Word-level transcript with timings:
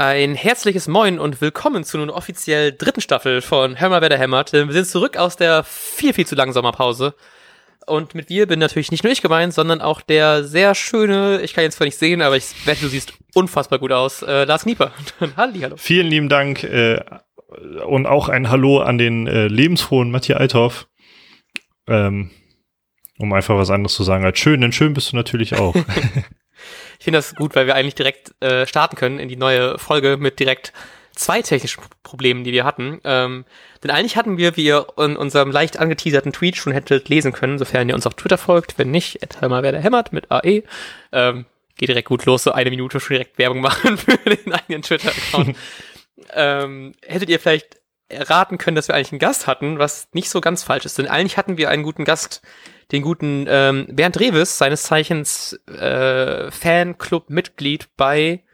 Ein 0.00 0.36
herzliches 0.36 0.86
Moin 0.86 1.18
und 1.18 1.40
willkommen 1.40 1.82
zu 1.82 1.98
nun 1.98 2.08
offiziell 2.08 2.70
dritten 2.70 3.00
Staffel 3.00 3.42
von 3.42 3.80
Hör 3.80 3.88
mal, 3.88 4.00
wer 4.00 4.08
da 4.08 4.14
hämmert. 4.14 4.52
Wir 4.52 4.72
sind 4.72 4.86
zurück 4.86 5.16
aus 5.16 5.34
der 5.34 5.64
viel, 5.64 6.12
viel 6.12 6.24
zu 6.24 6.36
langen 6.36 6.52
Sommerpause. 6.52 7.16
Und 7.84 8.14
mit 8.14 8.28
wir 8.28 8.46
bin 8.46 8.60
natürlich 8.60 8.92
nicht 8.92 9.02
nur 9.02 9.12
ich 9.12 9.22
gemeint, 9.22 9.54
sondern 9.54 9.80
auch 9.80 10.00
der 10.00 10.44
sehr 10.44 10.76
schöne, 10.76 11.40
ich 11.42 11.52
kann 11.52 11.64
jetzt 11.64 11.78
zwar 11.78 11.84
nicht 11.84 11.98
sehen, 11.98 12.22
aber 12.22 12.36
ich 12.36 12.44
wette, 12.64 12.82
du 12.82 12.88
siehst 12.88 13.12
unfassbar 13.34 13.80
gut 13.80 13.90
aus, 13.90 14.22
äh, 14.22 14.44
Lars 14.44 14.62
Knieper. 14.62 14.92
Halli, 15.36 15.58
hallo. 15.62 15.74
Vielen 15.76 16.06
lieben 16.06 16.28
Dank 16.28 16.62
äh, 16.62 17.00
und 17.84 18.06
auch 18.06 18.28
ein 18.28 18.50
Hallo 18.50 18.78
an 18.78 18.98
den 18.98 19.26
äh, 19.26 19.48
lebensfrohen 19.48 20.12
Matthias 20.12 20.38
Althoff. 20.38 20.86
Ähm, 21.88 22.30
um 23.18 23.32
einfach 23.32 23.56
was 23.56 23.70
anderes 23.70 23.94
zu 23.94 24.04
sagen 24.04 24.24
als 24.24 24.38
schön, 24.38 24.60
denn 24.60 24.70
schön 24.70 24.94
bist 24.94 25.10
du 25.10 25.16
natürlich 25.16 25.56
auch. 25.56 25.74
Ich 26.98 27.04
finde 27.04 27.18
das 27.18 27.34
gut, 27.34 27.54
weil 27.54 27.66
wir 27.66 27.74
eigentlich 27.74 27.94
direkt 27.94 28.32
äh, 28.42 28.66
starten 28.66 28.96
können 28.96 29.18
in 29.18 29.28
die 29.28 29.36
neue 29.36 29.78
Folge 29.78 30.16
mit 30.16 30.40
direkt 30.40 30.72
zwei 31.18 31.42
technischen 31.42 31.82
Problemen, 32.02 32.44
die 32.44 32.52
wir 32.52 32.64
hatten. 32.64 33.00
Ähm, 33.04 33.44
denn 33.82 33.90
eigentlich 33.90 34.16
hatten 34.16 34.38
wir, 34.38 34.56
wie 34.56 34.64
ihr 34.64 34.86
in 34.96 35.16
unserem 35.16 35.50
leicht 35.50 35.78
angeteaserten 35.78 36.32
Tweet 36.32 36.56
schon 36.56 36.72
hättet 36.72 37.08
lesen 37.08 37.32
können, 37.32 37.58
sofern 37.58 37.88
ihr 37.88 37.94
uns 37.94 38.06
auf 38.06 38.14
Twitter 38.14 38.38
folgt. 38.38 38.78
Wenn 38.78 38.90
nicht, 38.90 39.18
mal 39.42 39.62
wer 39.62 39.72
der 39.72 39.80
hämmert 39.80 40.12
mit 40.12 40.30
AE. 40.30 40.62
Ähm, 41.12 41.46
geht 41.76 41.88
direkt 41.88 42.08
gut 42.08 42.24
los, 42.24 42.42
so 42.42 42.52
eine 42.52 42.70
Minute 42.70 43.00
schon 43.00 43.14
direkt 43.14 43.38
Werbung 43.38 43.60
machen 43.62 43.98
für 43.98 44.16
den 44.16 44.52
eigenen 44.52 44.82
Twitter-Account. 44.82 45.56
ähm, 46.34 46.94
hättet 47.06 47.28
ihr 47.28 47.38
vielleicht 47.38 47.78
erraten 48.08 48.58
können, 48.58 48.74
dass 48.74 48.88
wir 48.88 48.94
eigentlich 48.94 49.12
einen 49.12 49.18
Gast 49.18 49.46
hatten, 49.46 49.78
was 49.78 50.08
nicht 50.12 50.30
so 50.30 50.40
ganz 50.40 50.62
falsch 50.62 50.84
ist. 50.84 50.98
Denn 50.98 51.08
eigentlich 51.08 51.36
hatten 51.36 51.58
wir 51.58 51.70
einen 51.70 51.82
guten 51.82 52.04
Gast, 52.04 52.42
den 52.92 53.02
guten 53.02 53.46
ähm, 53.48 53.86
Bernd 53.90 54.18
Revis, 54.18 54.58
seines 54.58 54.84
Zeichens 54.84 55.58
äh, 55.66 56.50
Fanclub-Mitglied 56.50 57.88
bei 57.96 58.44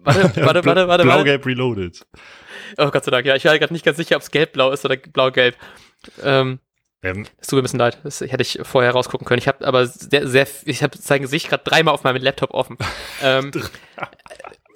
Warte, 0.00 0.20
warte, 0.44 0.64
warte, 0.64 0.88
warte. 0.88 1.04
Blau-Gelb 1.04 1.44
Reloaded. 1.44 2.06
Oh 2.76 2.90
Gott 2.90 3.04
sei 3.04 3.10
Dank, 3.10 3.26
ja. 3.26 3.36
Ich 3.36 3.44
war 3.44 3.58
gerade 3.58 3.72
nicht 3.72 3.84
ganz 3.84 3.96
sicher, 3.96 4.16
ob 4.16 4.22
es 4.22 4.30
gelb-blau 4.30 4.70
ist 4.70 4.84
oder 4.84 4.96
blau-gelb. 4.96 5.56
Ähm, 6.22 6.60
ähm. 7.02 7.26
Es 7.38 7.46
tut 7.48 7.56
mir 7.56 7.60
ein 7.60 7.64
bisschen 7.64 7.78
leid. 7.78 7.98
Das 8.04 8.20
hätte 8.20 8.42
ich 8.42 8.60
vorher 8.62 8.92
rausgucken 8.92 9.26
können. 9.26 9.38
Ich 9.38 9.48
habe 9.48 9.66
aber 9.66 9.86
sehr, 9.86 10.26
sehr, 10.26 10.46
ich 10.64 10.82
habe 10.82 10.96
sein 10.96 11.22
Gesicht 11.22 11.48
gerade 11.48 11.64
dreimal 11.64 11.94
auf 11.94 12.04
meinem 12.04 12.22
Laptop 12.22 12.54
offen. 12.54 12.76
ähm, 13.22 13.50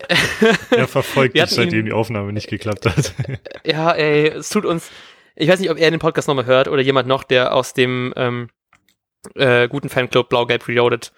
er 0.71 0.89
verfolgt 0.89 1.37
dich, 1.37 1.47
seitdem 1.47 1.81
ihn, 1.81 1.87
die 1.87 1.93
Aufnahme 1.93 2.33
nicht 2.33 2.49
geklappt 2.49 2.87
hat. 2.87 3.15
ja, 3.65 3.93
ey, 3.93 4.29
es 4.29 4.49
tut 4.49 4.65
uns, 4.65 4.91
ich 5.37 5.49
weiß 5.49 5.61
nicht, 5.61 5.71
ob 5.71 5.79
er 5.79 5.91
den 5.91 6.01
Podcast 6.01 6.29
nochmal 6.29 6.47
hört 6.47 6.69
oder 6.69 6.83
jemand 6.83 7.09
noch, 7.09 7.25
der 7.25 7.55
aus 7.55 7.75
dem 7.75 8.13
ähm, 8.17 8.49
äh, 9.35 9.69
guten 9.69 9.89
Fanclub 9.89 10.29
Blau-Gelb 10.29 10.69
Reloaded 10.69 11.13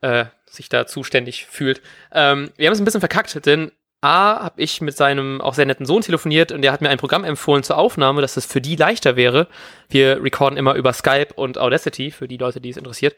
äh, 0.00 0.26
sich 0.46 0.68
da 0.68 0.86
zuständig 0.86 1.46
fühlt. 1.46 1.80
Ähm, 2.12 2.50
wir 2.56 2.66
haben 2.66 2.74
es 2.74 2.80
ein 2.80 2.84
bisschen 2.84 3.00
verkackt, 3.00 3.46
denn 3.46 3.72
A, 4.02 4.44
habe 4.44 4.62
ich 4.62 4.80
mit 4.80 4.96
seinem 4.96 5.40
auch 5.42 5.52
sehr 5.52 5.66
netten 5.66 5.84
Sohn 5.84 6.00
telefoniert 6.00 6.52
und 6.52 6.62
der 6.62 6.72
hat 6.72 6.80
mir 6.80 6.88
ein 6.88 6.98
Programm 6.98 7.22
empfohlen 7.22 7.62
zur 7.62 7.76
Aufnahme, 7.76 8.22
dass 8.22 8.38
es 8.38 8.46
für 8.46 8.62
die 8.62 8.76
leichter 8.76 9.14
wäre. 9.14 9.46
Wir 9.90 10.22
recorden 10.22 10.56
immer 10.56 10.74
über 10.74 10.92
Skype 10.94 11.34
und 11.34 11.58
Audacity, 11.58 12.10
für 12.10 12.26
die 12.26 12.38
Leute, 12.38 12.62
die 12.62 12.70
es 12.70 12.78
interessiert. 12.78 13.14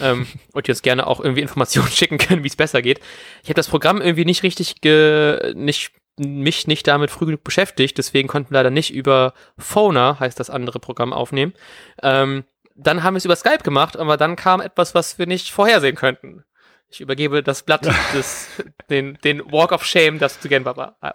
ähm, 0.00 0.26
und 0.52 0.66
die 0.66 0.72
uns 0.72 0.82
gerne 0.82 1.06
auch 1.06 1.20
irgendwie 1.20 1.40
Informationen 1.40 1.88
schicken 1.88 2.18
können, 2.18 2.44
wie 2.44 2.48
es 2.48 2.56
besser 2.56 2.82
geht. 2.82 3.00
Ich 3.42 3.48
habe 3.48 3.54
das 3.54 3.68
Programm 3.68 4.02
irgendwie 4.02 4.26
nicht 4.26 4.42
richtig 4.42 4.80
ge 4.82 5.54
nicht 5.54 5.92
mich 6.18 6.66
nicht 6.66 6.86
damit 6.86 7.10
früh 7.10 7.26
genug 7.26 7.44
beschäftigt, 7.44 7.98
deswegen 7.98 8.26
konnten 8.26 8.50
wir 8.50 8.58
leider 8.58 8.70
nicht 8.70 8.92
über 8.92 9.34
Phoner, 9.58 10.18
heißt 10.18 10.40
das 10.40 10.48
andere 10.48 10.78
Programm, 10.78 11.12
aufnehmen. 11.12 11.52
Ähm, 12.02 12.44
dann 12.74 13.02
haben 13.02 13.14
wir 13.14 13.18
es 13.18 13.24
über 13.24 13.36
Skype 13.36 13.62
gemacht, 13.62 13.96
aber 13.96 14.16
dann 14.16 14.36
kam 14.36 14.60
etwas, 14.60 14.94
was 14.94 15.18
wir 15.18 15.26
nicht 15.26 15.50
vorhersehen 15.50 15.96
könnten. 15.96 16.44
Ich 16.88 17.00
übergebe 17.00 17.42
das 17.42 17.62
Blatt 17.62 17.84
des, 18.14 18.48
den, 18.90 19.18
den 19.24 19.40
Walk 19.52 19.72
of 19.72 19.84
Shame, 19.84 20.18
das 20.18 20.40
zu 20.40 20.48
gerne 20.48 20.64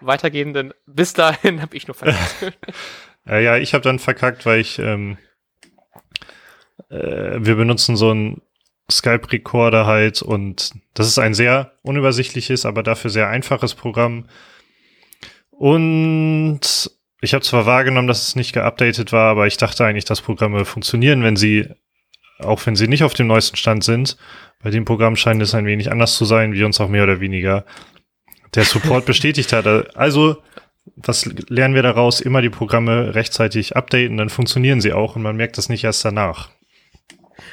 weitergehen, 0.02 0.54
denn 0.54 0.74
bis 0.86 1.14
dahin 1.14 1.62
habe 1.62 1.76
ich 1.76 1.88
nur 1.88 1.96
verkackt. 1.96 2.54
ja, 3.26 3.40
ja, 3.40 3.58
ich 3.58 3.74
habe 3.74 3.84
dann 3.84 4.00
verkackt, 4.00 4.46
weil 4.46 4.60
ich 4.60 4.80
ähm, 4.80 5.18
äh, 6.90 7.38
wir 7.40 7.56
benutzen 7.56 7.96
so 7.96 8.12
einen 8.12 8.42
Skype-Recorder 8.92 9.86
halt 9.86 10.22
und 10.22 10.72
das 10.94 11.08
ist 11.08 11.20
ein 11.20 11.34
sehr 11.34 11.74
unübersichtliches, 11.82 12.66
aber 12.66 12.84
dafür 12.84 13.10
sehr 13.10 13.30
einfaches 13.30 13.74
Programm 13.74 14.28
und 15.52 16.92
ich 17.22 17.36
habe 17.36 17.44
zwar 17.44 17.68
wahrgenommen, 17.68 18.08
dass 18.08 18.28
es 18.28 18.36
nicht 18.36 18.52
geupdatet 18.52 19.12
war, 19.12 19.30
aber 19.30 19.46
ich 19.46 19.58
dachte 19.58 19.86
eigentlich, 19.86 20.06
dass 20.06 20.22
Programme 20.22 20.66
funktionieren, 20.66 21.22
wenn 21.24 21.36
sie, 21.36 21.70
auch 22.44 22.66
wenn 22.66 22.76
sie 22.76 22.88
nicht 22.88 23.04
auf 23.04 23.14
dem 23.14 23.28
neuesten 23.28 23.58
Stand 23.58 23.84
sind. 23.84 24.18
Bei 24.64 24.70
dem 24.70 24.86
Programm 24.86 25.16
scheint 25.16 25.42
es 25.42 25.56
ein 25.56 25.66
wenig 25.66 25.92
anders 25.92 26.16
zu 26.16 26.26
sein, 26.26 26.54
wie 26.54 26.64
uns 26.64 26.80
auch 26.80 26.90
mehr 26.90 27.04
oder 27.04 27.20
weniger 27.20 27.66
der 28.54 28.66
Support 28.66 29.06
bestätigt 29.08 29.54
hat. 29.54 29.66
Also, 29.96 30.38
was 30.96 31.26
lernen 31.48 31.76
wir 31.76 31.84
daraus? 31.84 32.22
Immer 32.22 32.42
die 32.42 32.50
Programme 32.50 33.16
rechtzeitig 33.16 33.76
updaten, 33.76 34.18
dann 34.18 34.30
funktionieren 34.30 34.82
sie 34.82 34.94
auch 34.94 35.16
und 35.16 35.22
man 35.22 35.36
merkt 35.36 35.58
das 35.58 35.70
nicht 35.70 35.84
erst 35.84 36.04
danach. 36.06 36.50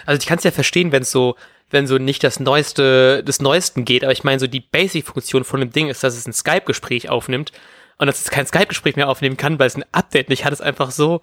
Also 0.07 0.21
ich 0.21 0.27
kann 0.27 0.39
es 0.39 0.45
ja 0.45 0.51
verstehen, 0.51 0.93
wenn 0.93 1.03
es 1.03 1.11
so, 1.11 1.37
wenn 1.71 1.87
so 1.87 1.99
nicht 1.99 2.25
das 2.25 2.41
Neueste 2.41 3.23
des 3.25 3.41
Neuesten 3.41 3.85
geht, 3.85 4.05
aber 4.05 4.13
ich 4.13 4.25
meine, 4.25 4.41
so 4.41 4.47
die 4.47 4.61
Basic-Funktion 4.61 5.45
von 5.45 5.61
dem 5.61 5.71
Ding 5.71 5.89
ist, 5.89 6.03
dass 6.03 6.17
es 6.17 6.27
ein 6.27 6.33
Skype-Gespräch 6.33 7.11
aufnimmt 7.11 7.53
und 7.99 8.07
dass 8.07 8.21
es 8.21 8.31
kein 8.31 8.47
Skype-Gespräch 8.47 8.97
mehr 8.97 9.09
aufnehmen 9.09 9.37
kann, 9.37 9.59
weil 9.59 9.67
es 9.67 9.77
ein 9.77 9.85
Update 9.93 10.31
nicht 10.31 10.45
hat, 10.45 10.53
ist 10.53 10.63
einfach 10.63 10.91
so, 10.91 11.21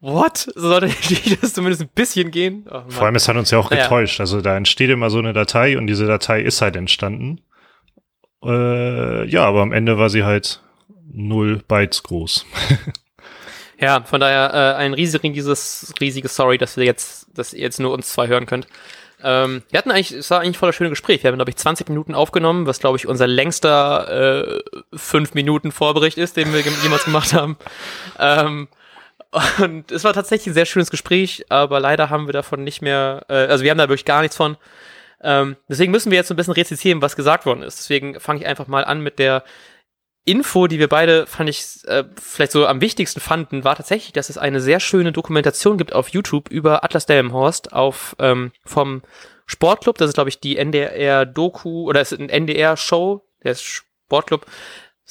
what? 0.00 0.38
So 0.54 0.68
sollte 0.68 0.90
das 1.40 1.52
zumindest 1.54 1.82
ein 1.82 1.90
bisschen 1.94 2.30
gehen? 2.30 2.66
Oh, 2.70 2.82
Vor 2.88 3.06
allem, 3.06 3.14
es 3.14 3.28
hat 3.28 3.36
uns 3.36 3.50
ja 3.50 3.58
auch 3.58 3.70
naja. 3.70 3.84
getäuscht. 3.84 4.20
Also 4.20 4.40
da 4.40 4.56
entsteht 4.56 4.90
immer 4.90 5.10
so 5.10 5.18
eine 5.18 5.32
Datei 5.32 5.78
und 5.78 5.86
diese 5.86 6.06
Datei 6.06 6.40
ist 6.42 6.60
halt 6.60 6.76
entstanden. 6.76 7.40
Äh, 8.42 9.26
ja, 9.28 9.44
aber 9.44 9.62
am 9.62 9.72
Ende 9.72 9.98
war 9.98 10.10
sie 10.10 10.24
halt 10.24 10.62
null 11.12 11.62
Bytes 11.66 12.02
groß. 12.02 12.46
ja, 13.80 14.02
von 14.02 14.20
daher 14.20 14.52
äh, 14.54 14.76
ein 14.76 14.94
riesiges, 14.94 15.92
riesiges 16.00 16.36
Sorry, 16.36 16.56
dass 16.58 16.76
wir 16.76 16.84
jetzt, 16.84 17.26
dass 17.34 17.52
ihr 17.52 17.60
jetzt 17.60 17.80
nur 17.80 17.92
uns 17.92 18.08
zwei 18.08 18.28
hören 18.28 18.46
könnt. 18.46 18.66
Ähm, 19.22 19.62
wir 19.68 19.78
hatten 19.78 19.90
eigentlich, 19.90 20.12
es 20.12 20.30
war 20.30 20.40
eigentlich 20.40 20.56
voller 20.56 20.72
schöne 20.72 20.88
Gespräch. 20.88 21.22
Wir 21.22 21.28
haben, 21.28 21.36
glaube 21.36 21.50
ich, 21.50 21.56
20 21.56 21.88
Minuten 21.90 22.14
aufgenommen, 22.14 22.66
was, 22.66 22.78
glaube 22.78 22.96
ich, 22.96 23.06
unser 23.06 23.26
längster 23.26 24.46
äh, 24.46 24.96
5 24.96 25.34
Minuten 25.34 25.72
Vorbericht 25.72 26.16
ist, 26.16 26.38
den 26.38 26.52
wir 26.54 26.60
jemals 26.60 27.04
gemacht 27.04 27.34
haben. 27.34 27.58
Ähm, 28.18 28.68
und 29.62 29.92
es 29.92 30.04
war 30.04 30.12
tatsächlich 30.12 30.48
ein 30.48 30.54
sehr 30.54 30.66
schönes 30.66 30.90
Gespräch, 30.90 31.44
aber 31.48 31.80
leider 31.80 32.10
haben 32.10 32.26
wir 32.26 32.32
davon 32.32 32.64
nicht 32.64 32.82
mehr, 32.82 33.24
äh, 33.28 33.34
also 33.34 33.62
wir 33.62 33.70
haben 33.70 33.78
da 33.78 33.88
wirklich 33.88 34.04
gar 34.04 34.22
nichts 34.22 34.36
von. 34.36 34.56
Ähm, 35.22 35.56
deswegen 35.68 35.92
müssen 35.92 36.10
wir 36.10 36.16
jetzt 36.16 36.28
so 36.28 36.34
ein 36.34 36.36
bisschen 36.36 36.54
rezitieren, 36.54 37.02
was 37.02 37.16
gesagt 37.16 37.46
worden 37.46 37.62
ist. 37.62 37.78
Deswegen 37.78 38.18
fange 38.18 38.40
ich 38.40 38.46
einfach 38.46 38.66
mal 38.66 38.84
an 38.84 39.00
mit 39.02 39.18
der 39.18 39.44
Info, 40.24 40.66
die 40.66 40.78
wir 40.78 40.88
beide, 40.88 41.26
fand 41.26 41.48
ich, 41.48 41.84
äh, 41.86 42.04
vielleicht 42.20 42.52
so 42.52 42.66
am 42.66 42.80
wichtigsten 42.80 43.20
fanden, 43.20 43.64
war 43.64 43.76
tatsächlich, 43.76 44.12
dass 44.12 44.30
es 44.30 44.38
eine 44.38 44.60
sehr 44.60 44.80
schöne 44.80 45.12
Dokumentation 45.12 45.78
gibt 45.78 45.92
auf 45.92 46.08
YouTube 46.08 46.50
über 46.50 46.84
Atlas 46.84 47.06
Delmenhorst 47.06 47.72
auf, 47.72 48.16
ähm, 48.18 48.52
vom 48.64 49.02
Sportclub. 49.46 49.98
Das 49.98 50.08
ist, 50.08 50.14
glaube 50.14 50.30
ich, 50.30 50.40
die 50.40 50.56
NDR-Doku 50.56 51.88
oder 51.88 52.00
es 52.00 52.12
ist 52.12 52.20
ein 52.20 52.28
NDR-Show, 52.28 53.24
der 53.42 53.52
ist 53.52 53.62
Sportclub 53.62 54.46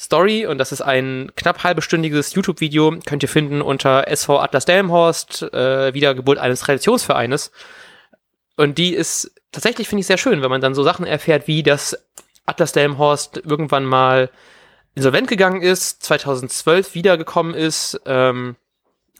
Story 0.00 0.46
und 0.46 0.56
das 0.56 0.72
ist 0.72 0.80
ein 0.80 1.30
knapp 1.36 1.62
halbestündiges 1.62 2.34
YouTube-Video, 2.34 2.98
könnt 3.04 3.22
ihr 3.22 3.28
finden 3.28 3.60
unter 3.60 4.08
SV 4.08 4.40
Atlas 4.40 4.64
Delmenhorst, 4.64 5.42
äh, 5.52 5.92
Wiedergeburt 5.92 6.38
eines 6.38 6.60
Traditionsvereines. 6.60 7.52
Und 8.56 8.78
die 8.78 8.94
ist 8.94 9.34
tatsächlich, 9.52 9.88
finde 9.88 10.00
ich, 10.00 10.06
sehr 10.06 10.16
schön, 10.16 10.40
wenn 10.40 10.48
man 10.48 10.62
dann 10.62 10.74
so 10.74 10.82
Sachen 10.82 11.04
erfährt, 11.04 11.46
wie 11.48 11.62
dass 11.62 11.98
Atlas 12.46 12.72
Delmenhorst 12.72 13.42
irgendwann 13.44 13.84
mal 13.84 14.30
insolvent 14.94 15.28
gegangen 15.28 15.60
ist, 15.60 16.02
2012 16.02 16.94
wiedergekommen 16.94 17.54
ist 17.54 18.00
ähm, 18.06 18.56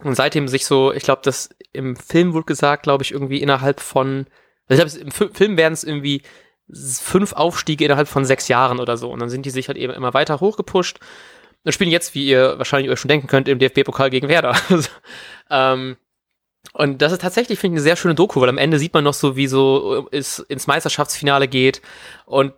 und 0.02 0.14
seitdem 0.14 0.48
sich 0.48 0.64
so, 0.64 0.94
ich 0.94 1.02
glaube, 1.02 1.20
das 1.24 1.50
im 1.72 1.94
Film 1.94 2.32
wurde 2.32 2.46
gesagt, 2.46 2.84
glaube 2.84 3.04
ich, 3.04 3.12
irgendwie 3.12 3.42
innerhalb 3.42 3.80
von, 3.80 4.26
also 4.66 4.82
ich 4.82 4.92
glaube, 4.92 5.04
im 5.04 5.08
F 5.08 5.36
Film 5.36 5.58
werden 5.58 5.74
es 5.74 5.84
irgendwie 5.84 6.22
fünf 6.72 7.32
Aufstiege 7.32 7.84
innerhalb 7.84 8.08
von 8.08 8.24
sechs 8.24 8.48
Jahren 8.48 8.80
oder 8.80 8.96
so 8.96 9.10
und 9.10 9.20
dann 9.20 9.30
sind 9.30 9.46
die 9.46 9.50
sich 9.50 9.68
halt 9.68 9.78
eben 9.78 9.92
immer 9.92 10.14
weiter 10.14 10.40
hochgepusht 10.40 11.00
und 11.64 11.72
spielen 11.72 11.90
jetzt, 11.90 12.14
wie 12.14 12.26
ihr 12.26 12.58
wahrscheinlich 12.58 12.90
euch 12.90 13.00
schon 13.00 13.08
denken 13.08 13.26
könnt, 13.26 13.48
im 13.48 13.58
DFB-Pokal 13.58 14.10
gegen 14.10 14.28
Werder. 14.28 14.56
ähm, 15.50 15.96
und 16.72 17.02
das 17.02 17.12
ist 17.12 17.22
tatsächlich, 17.22 17.58
finde 17.58 17.74
ich, 17.74 17.78
eine 17.78 17.82
sehr 17.82 17.96
schöne 17.96 18.14
Doku, 18.14 18.40
weil 18.40 18.48
am 18.48 18.58
Ende 18.58 18.78
sieht 18.78 18.94
man 18.94 19.04
noch 19.04 19.14
so, 19.14 19.36
wie 19.36 19.46
so 19.46 20.08
es 20.10 20.38
ins 20.38 20.66
Meisterschaftsfinale 20.66 21.48
geht 21.48 21.82
und 22.26 22.54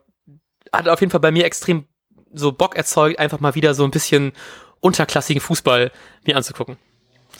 hat 0.73 0.88
auf 0.88 1.00
jeden 1.00 1.11
Fall 1.11 1.20
bei 1.20 1.31
mir 1.31 1.44
extrem 1.44 1.87
so 2.32 2.53
Bock 2.53 2.76
erzeugt, 2.76 3.19
einfach 3.19 3.41
mal 3.41 3.55
wieder 3.55 3.75
so 3.75 3.85
ein 3.85 3.91
bisschen 3.91 4.32
unterklassigen 4.81 5.41
Fußball 5.41 5.93
mir 6.26 6.37
anzugucken. 6.37 6.76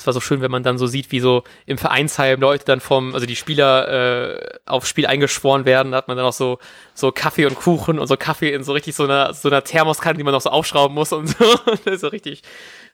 Es 0.02 0.06
war 0.06 0.12
so 0.12 0.20
schön, 0.20 0.40
wenn 0.40 0.50
man 0.50 0.64
dann 0.64 0.78
so 0.78 0.88
sieht, 0.88 1.12
wie 1.12 1.20
so 1.20 1.44
im 1.64 1.78
Vereinsheim 1.78 2.40
Leute 2.40 2.64
dann 2.64 2.81
vom, 2.81 3.14
also 3.14 3.25
die 3.25 3.37
Spieler 3.37 4.34
äh, 4.34 4.58
aufs 4.66 4.88
Spiel 4.88 5.06
eingeschworen 5.06 5.64
werden. 5.64 5.93
Da 5.93 5.99
hat 5.99 6.08
man 6.08 6.16
dann 6.16 6.26
auch 6.26 6.32
so, 6.32 6.58
so 6.93 7.12
Kaffee 7.12 7.46
und 7.46 7.54
Kuchen 7.54 8.00
und 8.00 8.08
so 8.08 8.16
Kaffee 8.16 8.52
in 8.52 8.64
so 8.64 8.72
richtig 8.72 8.96
so 8.96 9.04
einer, 9.04 9.32
so 9.32 9.49
einer 9.49 9.62
Thermoskanne, 9.62 10.19
die 10.19 10.25
man 10.25 10.32
noch 10.32 10.40
so 10.40 10.50
aufschrauben 10.50 10.94
muss 10.94 11.12
und 11.12 11.28
so. 11.38 11.56
das 11.66 11.87
ist 11.87 12.00
so 12.00 12.08
richtig, 12.08 12.43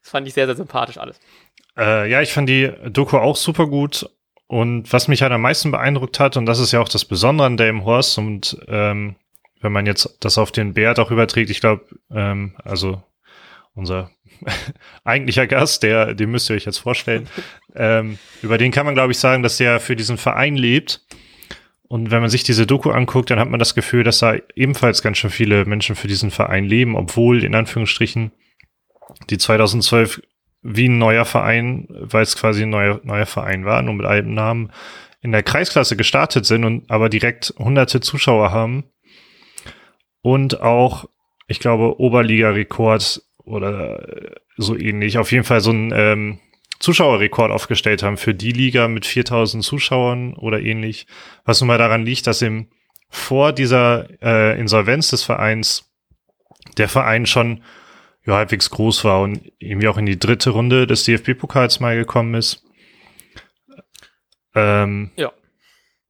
das 0.02 0.10
fand 0.10 0.28
ich 0.28 0.34
sehr, 0.34 0.44
sehr 0.44 0.56
sympathisch 0.56 0.98
alles. 0.98 1.18
Äh, 1.78 2.10
ja, 2.10 2.20
ich 2.20 2.32
fand 2.32 2.46
die 2.48 2.70
Doku 2.90 3.16
auch 3.16 3.36
super 3.36 3.66
gut. 3.66 4.10
Und 4.48 4.92
was 4.92 5.08
mich 5.08 5.22
halt 5.22 5.32
am 5.32 5.42
meisten 5.42 5.70
beeindruckt 5.70 6.20
hat, 6.20 6.36
und 6.36 6.44
das 6.44 6.58
ist 6.58 6.72
ja 6.72 6.80
auch 6.80 6.88
das 6.88 7.06
Besondere 7.06 7.46
an 7.46 7.56
Dame 7.56 7.84
Horst 7.84 8.18
und 8.18 8.58
ähm, 8.68 9.16
wenn 9.60 9.72
man 9.72 9.86
jetzt 9.86 10.18
das 10.20 10.36
auf 10.36 10.52
den 10.52 10.74
Bert 10.74 10.98
auch 10.98 11.10
überträgt, 11.10 11.50
ich 11.50 11.60
glaube, 11.60 11.84
ähm, 12.10 12.54
also 12.64 13.02
unser 13.74 14.10
eigentlicher 15.04 15.46
Gast, 15.46 15.82
der, 15.82 16.14
den 16.14 16.30
müsst 16.30 16.50
ihr 16.50 16.56
euch 16.56 16.64
jetzt 16.64 16.78
vorstellen, 16.78 17.28
ähm, 17.74 18.18
über 18.42 18.58
den 18.58 18.72
kann 18.72 18.86
man, 18.86 18.94
glaube 18.94 19.12
ich, 19.12 19.18
sagen, 19.18 19.42
dass 19.42 19.56
der 19.56 19.80
für 19.80 19.96
diesen 19.96 20.18
Verein 20.18 20.56
lebt. 20.56 21.02
Und 21.88 22.10
wenn 22.10 22.20
man 22.20 22.28
sich 22.28 22.42
diese 22.42 22.66
Doku 22.66 22.90
anguckt, 22.90 23.30
dann 23.30 23.40
hat 23.40 23.48
man 23.48 23.58
das 23.58 23.74
Gefühl, 23.74 24.04
dass 24.04 24.18
da 24.18 24.36
ebenfalls 24.54 25.00
ganz 25.00 25.18
schön 25.18 25.30
viele 25.30 25.64
Menschen 25.64 25.96
für 25.96 26.08
diesen 26.08 26.30
Verein 26.30 26.64
leben, 26.64 26.96
obwohl 26.96 27.42
in 27.44 27.54
Anführungsstrichen 27.54 28.32
die 29.30 29.38
2012 29.38 30.20
wie 30.60 30.88
ein 30.88 30.98
neuer 30.98 31.24
Verein, 31.24 31.86
weil 31.88 32.22
es 32.22 32.36
quasi 32.36 32.64
ein 32.64 32.70
neuer, 32.70 33.00
neuer 33.04 33.26
Verein 33.26 33.64
war, 33.64 33.80
nur 33.80 33.94
mit 33.94 34.06
alten 34.06 34.34
Namen, 34.34 34.70
in 35.22 35.32
der 35.32 35.42
Kreisklasse 35.42 35.96
gestartet 35.96 36.44
sind 36.46 36.64
und 36.64 36.90
aber 36.90 37.08
direkt 37.08 37.54
hunderte 37.58 38.00
Zuschauer 38.00 38.52
haben 38.52 38.84
und 40.22 40.60
auch, 40.60 41.06
ich 41.46 41.60
glaube, 41.60 42.00
Oberliga-Rekord 42.00 43.22
oder 43.48 44.36
so 44.56 44.76
ähnlich, 44.76 45.18
auf 45.18 45.32
jeden 45.32 45.44
Fall 45.44 45.60
so 45.60 45.70
ein 45.70 45.92
ähm, 45.94 46.38
Zuschauerrekord 46.78 47.50
aufgestellt 47.50 48.02
haben 48.02 48.16
für 48.16 48.34
die 48.34 48.52
Liga 48.52 48.88
mit 48.88 49.06
4000 49.06 49.64
Zuschauern 49.64 50.34
oder 50.34 50.60
ähnlich, 50.60 51.06
was 51.44 51.60
nun 51.60 51.68
mal 51.68 51.78
daran 51.78 52.04
liegt, 52.04 52.26
dass 52.26 52.42
im 52.42 52.68
vor 53.10 53.52
dieser 53.52 54.08
äh, 54.22 54.60
Insolvenz 54.60 55.08
des 55.08 55.24
Vereins 55.24 55.90
der 56.76 56.88
Verein 56.88 57.26
schon 57.26 57.62
ja, 58.26 58.34
halbwegs 58.34 58.70
groß 58.70 59.04
war 59.04 59.22
und 59.22 59.40
irgendwie 59.58 59.88
auch 59.88 59.96
in 59.96 60.06
die 60.06 60.18
dritte 60.18 60.50
Runde 60.50 60.86
des 60.86 61.04
DFB-Pokals 61.04 61.80
mal 61.80 61.96
gekommen 61.96 62.34
ist. 62.34 62.64
Ähm, 64.54 65.10
ja. 65.16 65.32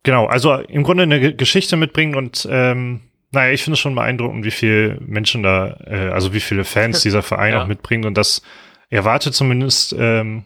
Genau, 0.02 0.26
also 0.26 0.54
im 0.54 0.82
Grunde 0.82 1.04
eine 1.04 1.34
Geschichte 1.34 1.76
mitbringen 1.76 2.14
und 2.14 2.48
ähm, 2.50 3.07
naja, 3.30 3.52
ich 3.52 3.62
finde 3.62 3.74
es 3.74 3.80
schon 3.80 3.94
beeindruckend, 3.94 4.44
wie 4.44 4.50
viele 4.50 4.98
Menschen 5.00 5.42
da, 5.42 5.76
äh, 5.86 6.10
also 6.10 6.32
wie 6.32 6.40
viele 6.40 6.64
Fans 6.64 7.00
dieser 7.02 7.22
Verein 7.22 7.52
ja. 7.52 7.62
auch 7.62 7.66
mitbringt 7.66 8.06
und 8.06 8.14
das 8.14 8.42
erwartet 8.90 9.34
zumindest 9.34 9.94
ähm, 9.98 10.44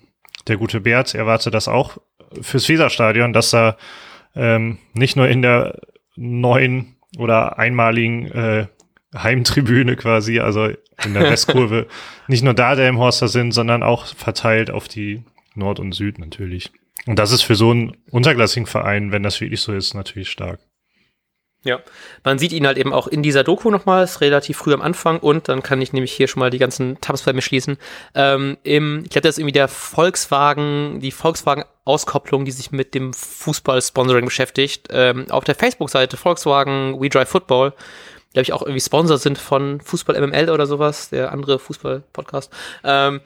der 0.48 0.56
gute 0.56 0.80
Bert, 0.80 1.14
erwartet 1.14 1.54
das 1.54 1.68
auch 1.68 1.98
fürs 2.40 2.68
Weserstadion, 2.68 3.32
dass 3.32 3.50
da 3.50 3.76
ähm, 4.34 4.78
nicht 4.94 5.16
nur 5.16 5.28
in 5.28 5.42
der 5.42 5.78
neuen 6.16 6.96
oder 7.18 7.58
einmaligen 7.58 8.30
äh, 8.32 8.66
Heimtribüne 9.14 9.96
quasi, 9.96 10.40
also 10.40 10.70
in 11.04 11.14
der 11.14 11.22
Westkurve, 11.30 11.86
nicht 12.28 12.42
nur 12.42 12.54
da 12.54 12.74
der 12.74 12.88
im 12.88 12.98
Horster 12.98 13.28
sind, 13.28 13.52
sondern 13.52 13.82
auch 13.82 14.06
verteilt 14.06 14.70
auf 14.70 14.88
die 14.88 15.22
Nord 15.54 15.80
und 15.80 15.92
Süd 15.92 16.18
natürlich. 16.18 16.70
Und 17.06 17.18
das 17.18 17.32
ist 17.32 17.42
für 17.42 17.56
so 17.56 17.70
einen 17.70 17.96
unterklassigen 18.10 18.66
Verein, 18.66 19.12
wenn 19.12 19.22
das 19.22 19.40
wirklich 19.40 19.60
so 19.60 19.72
ist, 19.72 19.94
natürlich 19.94 20.30
stark. 20.30 20.60
Ja, 21.64 21.78
man 22.24 22.40
sieht 22.40 22.52
ihn 22.52 22.66
halt 22.66 22.76
eben 22.76 22.92
auch 22.92 23.06
in 23.06 23.22
dieser 23.22 23.44
Doku 23.44 23.70
nochmals, 23.70 24.20
relativ 24.20 24.58
früh 24.58 24.74
am 24.74 24.82
Anfang 24.82 25.20
und 25.20 25.48
dann 25.48 25.62
kann 25.62 25.80
ich 25.80 25.92
nämlich 25.92 26.12
hier 26.12 26.26
schon 26.26 26.40
mal 26.40 26.50
die 26.50 26.58
ganzen 26.58 27.00
Tabs 27.00 27.22
bei 27.22 27.32
mir 27.32 27.42
schließen. 27.42 27.78
Ähm, 28.16 28.58
im, 28.64 29.02
ich 29.04 29.10
glaube, 29.10 29.22
das 29.22 29.36
ist 29.36 29.38
irgendwie 29.38 29.52
der 29.52 29.68
Volkswagen, 29.68 30.98
die 30.98 31.12
Volkswagen-Auskopplung, 31.12 32.44
die 32.44 32.50
sich 32.50 32.72
mit 32.72 32.94
dem 32.94 33.12
Fußball-Sponsoring 33.12 34.24
beschäftigt. 34.24 34.88
Ähm, 34.90 35.30
auf 35.30 35.44
der 35.44 35.54
Facebook-Seite 35.54 36.16
Volkswagen 36.16 37.00
We 37.00 37.08
Drive 37.08 37.28
Football, 37.28 37.74
glaube 38.32 38.42
ich, 38.42 38.52
auch 38.52 38.62
irgendwie 38.62 38.80
Sponsor 38.80 39.18
sind 39.18 39.38
von 39.38 39.80
Fußball 39.80 40.20
MML 40.20 40.50
oder 40.50 40.66
sowas, 40.66 41.10
der 41.10 41.30
andere 41.30 41.60
Fußball-Podcast. 41.60 42.52
Ähm, 42.82 43.20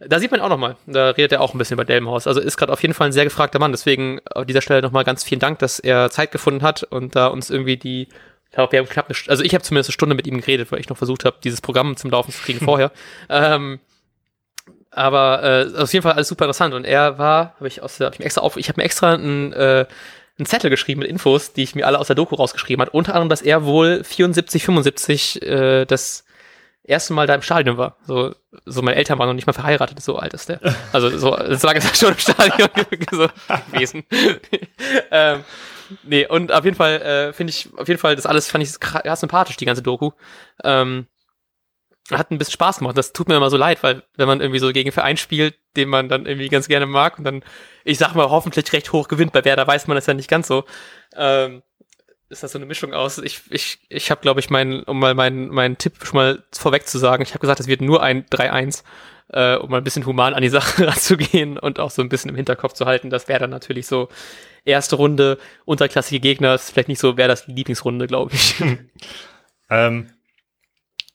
da 0.00 0.18
sieht 0.18 0.30
man 0.30 0.40
auch 0.40 0.48
nochmal, 0.48 0.76
da 0.86 1.10
redet 1.10 1.32
er 1.32 1.40
auch 1.42 1.54
ein 1.54 1.58
bisschen 1.58 1.74
über 1.74 1.84
Delmenhaus. 1.84 2.26
Also 2.26 2.40
ist 2.40 2.56
gerade 2.56 2.72
auf 2.72 2.80
jeden 2.80 2.94
Fall 2.94 3.08
ein 3.08 3.12
sehr 3.12 3.24
gefragter 3.24 3.58
Mann. 3.58 3.70
Deswegen 3.70 4.20
an 4.34 4.46
dieser 4.46 4.62
Stelle 4.62 4.80
nochmal 4.80 5.04
ganz 5.04 5.22
vielen 5.24 5.40
Dank, 5.40 5.58
dass 5.58 5.78
er 5.78 6.10
Zeit 6.10 6.32
gefunden 6.32 6.62
hat 6.62 6.84
und 6.84 7.14
da 7.16 7.26
uns 7.26 7.50
irgendwie 7.50 7.76
die, 7.76 8.08
ich 8.46 8.50
glaube, 8.52 8.72
wir 8.72 8.78
haben 8.78 8.88
knapp 8.88 9.10
eine, 9.10 9.16
also 9.28 9.44
ich 9.44 9.52
habe 9.52 9.62
zumindest 9.62 9.90
eine 9.90 9.94
Stunde 9.94 10.14
mit 10.14 10.26
ihm 10.26 10.40
geredet, 10.40 10.72
weil 10.72 10.80
ich 10.80 10.88
noch 10.88 10.96
versucht 10.96 11.26
habe, 11.26 11.36
dieses 11.44 11.60
Programm 11.60 11.96
zum 11.96 12.10
Laufen 12.10 12.32
zu 12.32 12.42
kriegen 12.42 12.60
vorher. 12.60 12.92
ähm, 13.28 13.78
aber 14.90 15.42
äh, 15.76 15.82
auf 15.82 15.92
jeden 15.92 16.02
Fall 16.02 16.14
alles 16.14 16.28
super 16.28 16.46
interessant. 16.46 16.72
Und 16.72 16.84
er 16.84 17.18
war, 17.18 17.54
habe 17.56 17.68
ich 17.68 17.82
aus 17.82 17.98
der, 17.98 18.06
hab 18.06 18.14
ich 18.14 18.20
mir 18.20 18.24
extra 18.24 18.40
auf, 18.40 18.56
ich 18.56 18.68
habe 18.68 18.80
mir 18.80 18.84
extra 18.84 19.12
einen, 19.12 19.52
äh, 19.52 19.86
einen 20.38 20.46
Zettel 20.46 20.70
geschrieben 20.70 21.00
mit 21.00 21.10
Infos, 21.10 21.52
die 21.52 21.62
ich 21.62 21.74
mir 21.74 21.86
alle 21.86 21.98
aus 21.98 22.06
der 22.06 22.16
Doku 22.16 22.34
rausgeschrieben 22.34 22.80
hat. 22.80 22.94
Unter 22.94 23.12
anderem, 23.12 23.28
dass 23.28 23.42
er 23.42 23.64
wohl 23.64 24.02
74, 24.02 24.64
75 24.64 25.42
äh, 25.42 25.84
das 25.84 26.24
erste 26.82 27.12
Mal 27.12 27.26
da 27.26 27.34
im 27.34 27.42
Stadion 27.42 27.76
war. 27.76 27.96
So, 28.06 28.34
so 28.64 28.82
meine 28.82 28.96
Eltern 28.96 29.18
waren 29.18 29.28
noch 29.28 29.34
nicht 29.34 29.46
mal 29.46 29.52
verheiratet, 29.52 30.00
so 30.02 30.16
alt 30.16 30.34
ist 30.34 30.48
der. 30.48 30.60
Also 30.92 31.10
so, 31.10 31.36
so 31.36 31.66
lange 31.66 31.78
ist 31.78 31.88
er 31.88 31.94
schon 31.94 32.12
im 32.12 32.18
Stadion 32.18 32.68
so 33.10 33.28
gewesen. 33.72 34.04
ähm, 35.10 35.44
nee, 36.02 36.26
und 36.26 36.52
auf 36.52 36.64
jeden 36.64 36.76
Fall 36.76 37.00
äh, 37.02 37.32
finde 37.32 37.50
ich, 37.52 37.68
auf 37.76 37.88
jeden 37.88 38.00
Fall, 38.00 38.16
das 38.16 38.26
alles 38.26 38.48
fand 38.48 38.64
ich 38.64 38.80
krass 38.80 39.20
sympathisch, 39.20 39.56
die 39.56 39.66
ganze 39.66 39.82
Doku. 39.82 40.12
Ähm, 40.64 41.06
hat 42.10 42.30
ein 42.30 42.38
bisschen 42.38 42.52
Spaß 42.52 42.78
gemacht. 42.78 42.98
Das 42.98 43.12
tut 43.12 43.28
mir 43.28 43.36
immer 43.36 43.50
so 43.50 43.56
leid, 43.56 43.82
weil 43.82 44.02
wenn 44.16 44.26
man 44.26 44.40
irgendwie 44.40 44.58
so 44.58 44.72
gegen 44.72 44.90
Verein 44.90 45.16
spielt, 45.16 45.54
den 45.76 45.88
man 45.88 46.08
dann 46.08 46.26
irgendwie 46.26 46.48
ganz 46.48 46.66
gerne 46.66 46.86
mag 46.86 47.18
und 47.18 47.24
dann, 47.24 47.44
ich 47.84 47.98
sag 47.98 48.14
mal, 48.14 48.30
hoffentlich 48.30 48.72
recht 48.72 48.92
hoch 48.92 49.06
gewinnt. 49.06 49.32
Bei 49.32 49.44
Werder 49.44 49.66
weiß 49.66 49.86
man 49.86 49.94
das 49.94 50.06
ja 50.06 50.14
nicht 50.14 50.28
ganz 50.28 50.48
so. 50.48 50.64
Ähm, 51.14 51.62
ist 52.30 52.42
das 52.42 52.52
so 52.52 52.58
eine 52.58 52.66
Mischung 52.66 52.94
aus. 52.94 53.18
Ich, 53.18 53.42
ich, 53.50 53.78
ich 53.88 54.10
habe, 54.10 54.20
glaube 54.20 54.40
ich, 54.40 54.50
meinen, 54.50 54.82
um 54.84 54.98
mal 54.98 55.14
meinen 55.14 55.48
meinen 55.48 55.78
Tipp 55.78 55.94
schon 56.04 56.16
mal 56.16 56.42
vorweg 56.52 56.86
zu 56.86 56.98
sagen, 56.98 57.22
ich 57.22 57.30
habe 57.30 57.40
gesagt, 57.40 57.60
es 57.60 57.66
wird 57.66 57.80
nur 57.80 58.02
ein 58.02 58.24
3-1, 58.26 58.84
äh, 59.30 59.56
um 59.56 59.70
mal 59.70 59.78
ein 59.78 59.84
bisschen 59.84 60.06
human 60.06 60.34
an 60.34 60.42
die 60.42 60.48
Sache 60.48 60.86
ranzugehen 60.86 61.58
und 61.58 61.80
auch 61.80 61.90
so 61.90 62.02
ein 62.02 62.08
bisschen 62.08 62.30
im 62.30 62.36
Hinterkopf 62.36 62.72
zu 62.72 62.86
halten. 62.86 63.10
Das 63.10 63.28
wäre 63.28 63.40
dann 63.40 63.50
natürlich 63.50 63.86
so 63.86 64.08
erste 64.64 64.96
Runde, 64.96 65.38
unterklassige 65.64 66.20
Gegner, 66.20 66.54
ist 66.54 66.70
vielleicht 66.70 66.88
nicht 66.88 67.00
so, 67.00 67.16
wäre 67.16 67.28
das 67.28 67.46
Lieblingsrunde, 67.46 68.06
glaube 68.06 68.34
ich. 68.34 68.54
ähm, 69.70 70.10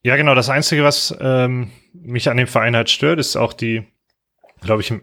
ja, 0.04 0.18
genau, 0.18 0.36
das 0.36 0.50
Einzige, 0.50 0.84
was 0.84 1.16
ähm, 1.20 1.72
mich 1.94 2.30
an 2.30 2.38
dem 2.38 2.48
Verein 2.48 2.76
halt 2.76 2.90
stört, 2.90 3.20
ist 3.20 3.36
auch 3.36 3.54
die 3.54 3.86
glaube 4.66 4.82
ich, 4.82 4.92
im 4.92 5.02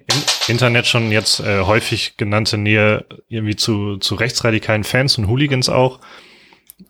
Internet 0.49 0.87
schon 0.87 1.13
jetzt 1.13 1.41
äh, 1.41 1.61
häufig 1.61 2.17
genannte 2.17 2.59
Nähe 2.59 3.05
irgendwie 3.29 3.57
zu, 3.57 3.99
zu 3.99 4.15
rechtsradikalen 4.15 4.85
Fans 4.85 5.19
und 5.19 5.29
Hooligans 5.29 5.69
auch. 5.69 6.01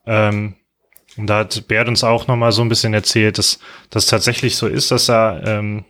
Ähm, 0.06 0.54
und 1.16 1.26
da 1.26 1.40
hat 1.40 1.69
Bert 1.69 1.88
uns 1.88 2.04
auch 2.04 2.26
nochmal 2.26 2.52
so 2.52 2.62
ein 2.62 2.69
bisschen 2.69 2.94
erzählt, 2.94 3.38
dass 3.38 3.58
das 3.90 4.06
tatsächlich 4.06 4.56
so 4.56 4.66
ist, 4.66 4.90
dass 4.90 5.06
da 5.06 5.40
ähm, 5.44 5.84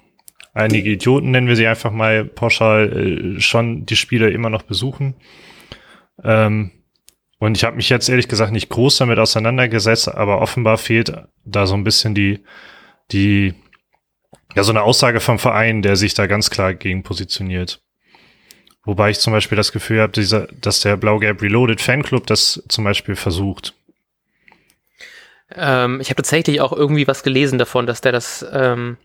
einige 0.53 0.91
Idioten, 0.91 1.31
nennen 1.31 1.47
wir 1.47 1.57
sie 1.57 1.67
einfach 1.67 1.93
mal 1.93 2.25
pauschal, 2.25 3.37
äh, 3.37 3.41
schon 3.41 3.87
die 3.87 3.97
Spiele 3.97 4.31
immer 4.31 4.51
noch 4.51 4.63
besuchen. 4.63 5.15
Ähm, 6.25 6.73
und 7.39 7.57
ich 7.57 7.65
habe 7.65 7.77
mich 7.77 7.89
jetzt 7.89 8.09
ehrlich 8.09 8.29
gesagt 8.29 8.53
nicht 8.53 8.69
groß 8.69 8.99
damit 8.99 9.19
auseinandergesetzt, 9.19 10.09
aber 10.09 10.41
offenbar 10.41 10.79
fehlt 10.79 11.13
da 11.45 11.67
so 11.67 11.75
ein 11.75 11.85
bisschen 11.85 12.15
die, 12.15 12.41
die 13.11 13.55
ja, 14.55 14.63
so 14.63 14.73
eine 14.73 14.83
Aussage 14.83 15.21
vom 15.21 15.39
Verein, 15.39 15.83
der 15.83 15.97
sich 15.97 16.15
da 16.15 16.27
ganz 16.27 16.51
klar 16.51 16.75
gegen 16.75 17.03
positioniert. 17.03 17.81
Wobei 18.85 19.11
ich 19.11 19.21
zum 19.21 19.33
Beispiel 19.33 19.57
das 19.57 19.73
Gefühl 19.73 20.01
habe, 20.01 20.13
dieser, 20.13 20.49
dass 20.49 20.81
der 20.81 20.97
Blau-Gelb 20.97 21.41
Reloaded 21.41 21.81
Fanclub 21.81 22.27
das 22.27 22.63
zum 22.69 22.85
Beispiel 22.85 23.15
versucht. 23.15 23.75
Ähm, 25.55 26.01
ich 26.01 26.09
habe 26.09 26.17
tatsächlich 26.17 26.61
auch 26.61 26.73
irgendwie 26.73 27.07
was 27.07 27.23
gelesen 27.23 27.59
davon, 27.59 27.87
dass 27.87 28.01
der 28.01 28.11
das, 28.11 28.45
ähm, 28.53 28.97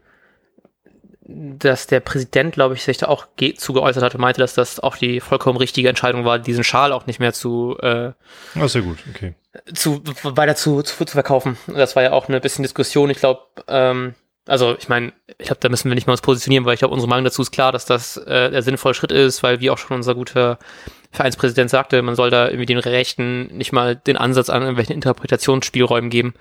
dass 1.21 1.85
der 1.85 1.99
Präsident, 1.99 2.53
glaube 2.55 2.73
ich, 2.73 2.83
sich 2.83 2.97
da 2.97 3.07
auch 3.07 3.27
zu 3.57 3.73
geäußert 3.73 4.01
hat 4.01 4.15
und 4.15 4.21
meinte, 4.21 4.39
dass 4.39 4.55
das 4.55 4.79
auch 4.79 4.97
die 4.97 5.19
vollkommen 5.19 5.57
richtige 5.57 5.89
Entscheidung 5.89 6.25
war, 6.25 6.39
diesen 6.39 6.63
Schal 6.63 6.91
auch 6.91 7.05
nicht 7.05 7.19
mehr 7.19 7.33
zu, 7.33 7.77
äh, 7.81 8.13
oh, 8.59 8.67
sehr 8.67 8.81
gut, 8.81 8.97
okay. 9.13 9.35
zu 9.73 10.01
weiter 10.23 10.55
zu, 10.55 10.81
zu, 10.81 11.05
zu 11.05 11.13
verkaufen. 11.13 11.57
Das 11.67 11.95
war 11.95 12.03
ja 12.03 12.13
auch 12.13 12.29
eine 12.29 12.39
bisschen 12.39 12.63
Diskussion. 12.63 13.09
Ich 13.09 13.19
glaube, 13.19 13.41
ähm, 13.67 14.15
also 14.47 14.75
ich 14.77 14.89
meine, 14.89 15.13
ich 15.37 15.47
glaube, 15.47 15.59
da 15.59 15.69
müssen 15.69 15.89
wir 15.89 15.95
nicht 15.95 16.07
mal 16.07 16.13
uns 16.13 16.21
positionieren, 16.21 16.65
weil 16.65 16.73
ich 16.73 16.79
glaube, 16.79 16.93
unsere 16.93 17.09
Meinung 17.09 17.25
dazu 17.25 17.41
ist 17.41 17.51
klar, 17.51 17.71
dass 17.71 17.85
das 17.85 18.17
äh, 18.17 18.49
der 18.49 18.63
sinnvolle 18.63 18.93
Schritt 18.93 19.11
ist, 19.11 19.43
weil 19.43 19.59
wie 19.59 19.69
auch 19.69 19.77
schon 19.77 19.97
unser 19.97 20.15
guter 20.15 20.57
Vereinspräsident 21.11 21.69
sagte, 21.69 22.01
man 22.01 22.15
soll 22.15 22.29
da 22.29 22.47
irgendwie 22.47 22.65
den 22.65 22.79
Rechten 22.79 23.47
nicht 23.47 23.71
mal 23.71 23.95
den 23.95 24.17
Ansatz 24.17 24.49
an 24.49 24.61
irgendwelchen 24.61 24.95
Interpretationsspielräumen 24.95 26.09
geben. 26.09 26.33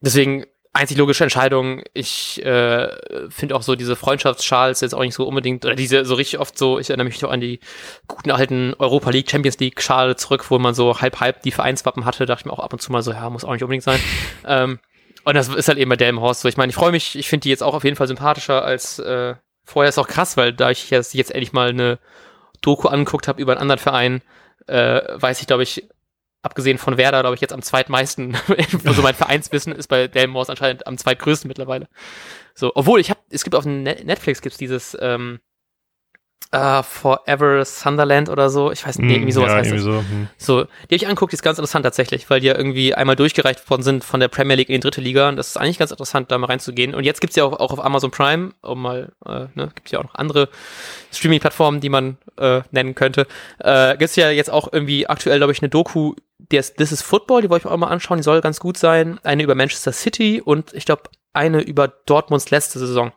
Deswegen 0.00 0.44
einzig 0.72 0.96
logische 0.96 1.24
Entscheidung. 1.24 1.82
Ich 1.92 2.44
äh, 2.44 2.88
finde 3.30 3.56
auch 3.56 3.62
so 3.62 3.74
diese 3.74 3.96
Freundschaftsschals 3.96 4.80
jetzt 4.80 4.94
auch 4.94 5.00
nicht 5.00 5.14
so 5.14 5.26
unbedingt, 5.26 5.64
oder 5.64 5.74
diese 5.74 6.04
so 6.04 6.14
richtig 6.14 6.38
oft 6.38 6.56
so, 6.56 6.78
ich 6.78 6.90
erinnere 6.90 7.06
mich 7.06 7.24
auch 7.24 7.30
an 7.30 7.40
die 7.40 7.60
guten 8.06 8.30
alten 8.30 8.74
Europa 8.78 9.10
League, 9.10 9.30
Champions 9.30 9.58
League 9.58 9.82
Schale 9.82 10.16
zurück, 10.16 10.50
wo 10.50 10.58
man 10.58 10.74
so 10.74 11.00
halb 11.00 11.20
halb 11.20 11.42
die 11.42 11.50
Vereinswappen 11.50 12.04
hatte, 12.04 12.26
dachte 12.26 12.42
ich 12.42 12.46
mir 12.46 12.52
auch 12.52 12.60
ab 12.60 12.72
und 12.72 12.80
zu 12.80 12.92
mal 12.92 13.02
so, 13.02 13.12
ja, 13.12 13.28
muss 13.30 13.44
auch 13.44 13.52
nicht 13.52 13.62
unbedingt 13.62 13.84
sein. 13.84 14.00
ähm, 14.46 14.78
und 15.24 15.34
das 15.34 15.48
ist 15.48 15.68
halt 15.68 15.78
eben 15.78 15.88
bei 15.88 15.96
Delmenhorst 15.96 16.40
so. 16.40 16.48
Ich 16.48 16.56
meine, 16.56 16.70
ich 16.70 16.76
freue 16.76 16.92
mich, 16.92 17.16
ich 17.16 17.28
finde 17.28 17.44
die 17.44 17.50
jetzt 17.50 17.62
auch 17.62 17.74
auf 17.74 17.84
jeden 17.84 17.96
Fall 17.96 18.08
sympathischer 18.08 18.64
als 18.64 18.98
äh, 18.98 19.34
vorher. 19.64 19.88
Ist 19.88 19.98
auch 19.98 20.08
krass, 20.08 20.36
weil 20.36 20.52
da 20.52 20.70
ich 20.70 20.90
jetzt, 20.90 21.14
jetzt 21.14 21.30
endlich 21.30 21.52
mal 21.52 21.70
eine 21.70 21.98
Doku 22.60 22.88
angeguckt 22.88 23.28
habe 23.28 23.40
über 23.40 23.52
einen 23.52 23.60
anderen 23.60 23.78
Verein, 23.78 24.22
äh, 24.66 25.00
weiß 25.14 25.40
ich, 25.40 25.46
glaube 25.46 25.62
ich, 25.62 25.88
abgesehen 26.42 26.78
von 26.78 26.96
Werder, 26.96 27.20
glaube 27.20 27.34
ich, 27.34 27.40
jetzt 27.40 27.52
am 27.52 27.62
zweitmeisten, 27.62 28.36
so 28.84 29.02
mein 29.02 29.14
Vereinswissen 29.14 29.72
ist 29.72 29.88
bei 29.88 30.08
Delmenhorst 30.08 30.50
anscheinend 30.50 30.86
am 30.86 30.98
zweitgrößten 30.98 31.48
mittlerweile. 31.48 31.88
So, 32.54 32.72
obwohl 32.74 33.00
ich 33.00 33.10
habe, 33.10 33.20
es 33.30 33.44
gibt 33.44 33.56
auf 33.56 33.64
Netflix 33.64 34.40
gibt's 34.40 34.58
dieses, 34.58 34.96
ähm, 35.00 35.40
uh, 36.54 36.82
Forever 36.82 37.64
Sunderland 37.64 38.28
oder 38.28 38.50
so. 38.50 38.72
Ich 38.72 38.86
weiß 38.86 38.98
nicht, 38.98 39.06
nee, 39.06 39.14
irgendwie 39.14 39.32
sowas 39.32 39.50
ja, 39.50 39.56
heißt 39.58 39.70
irgendwie 39.70 39.90
das. 39.90 40.04
so. 40.04 40.10
Hm. 40.10 40.28
So, 40.38 40.64
die 40.64 40.68
habe 40.68 40.96
ich 40.96 41.06
angeguckt, 41.06 41.32
die 41.32 41.36
ist 41.36 41.42
ganz 41.42 41.58
interessant 41.58 41.84
tatsächlich, 41.84 42.28
weil 42.30 42.40
die 42.40 42.46
ja 42.46 42.56
irgendwie 42.56 42.94
einmal 42.94 43.16
durchgereicht 43.16 43.68
worden 43.68 43.82
sind 43.82 44.04
von 44.04 44.20
der 44.20 44.28
Premier 44.28 44.56
League 44.56 44.68
in 44.68 44.74
die 44.74 44.80
dritte 44.80 45.00
Liga. 45.00 45.28
Und 45.28 45.36
das 45.36 45.48
ist 45.48 45.56
eigentlich 45.56 45.78
ganz 45.78 45.90
interessant, 45.90 46.30
da 46.30 46.38
mal 46.38 46.46
reinzugehen. 46.46 46.94
Und 46.94 47.04
jetzt 47.04 47.20
gibt's 47.20 47.36
ja 47.36 47.44
auch, 47.44 47.52
auch 47.60 47.72
auf 47.72 47.84
Amazon 47.84 48.10
Prime, 48.10 48.52
um 48.62 48.82
mal, 48.82 49.12
äh, 49.26 49.46
ne, 49.54 49.70
gibt's 49.74 49.90
ja 49.90 49.98
auch 49.98 50.04
noch 50.04 50.14
andere 50.14 50.48
Streaming-Plattformen, 51.12 51.80
die 51.80 51.90
man 51.90 52.16
äh, 52.38 52.62
nennen 52.70 52.94
könnte. 52.94 53.26
Äh, 53.58 53.96
gibt's 53.96 54.16
ja 54.16 54.30
jetzt 54.30 54.50
auch 54.50 54.72
irgendwie 54.72 55.06
aktuell, 55.06 55.38
glaube 55.38 55.52
ich, 55.52 55.62
eine 55.62 55.68
Doku, 55.68 56.14
die 56.38 56.56
ist 56.56 56.76
This 56.76 56.92
is 56.92 57.02
Football, 57.02 57.42
die 57.42 57.50
wollte 57.50 57.62
ich 57.62 57.64
mir 57.66 57.72
auch 57.72 57.78
mal 57.78 57.88
anschauen, 57.88 58.18
die 58.18 58.22
soll 58.22 58.40
ganz 58.40 58.60
gut 58.60 58.78
sein. 58.78 59.18
Eine 59.22 59.42
über 59.42 59.54
Manchester 59.54 59.92
City 59.92 60.40
und 60.42 60.72
ich 60.72 60.84
glaube, 60.84 61.02
eine 61.32 61.60
über 61.60 61.88
Dortmunds 61.88 62.50
letzte 62.50 62.78
Saison. 62.78 63.12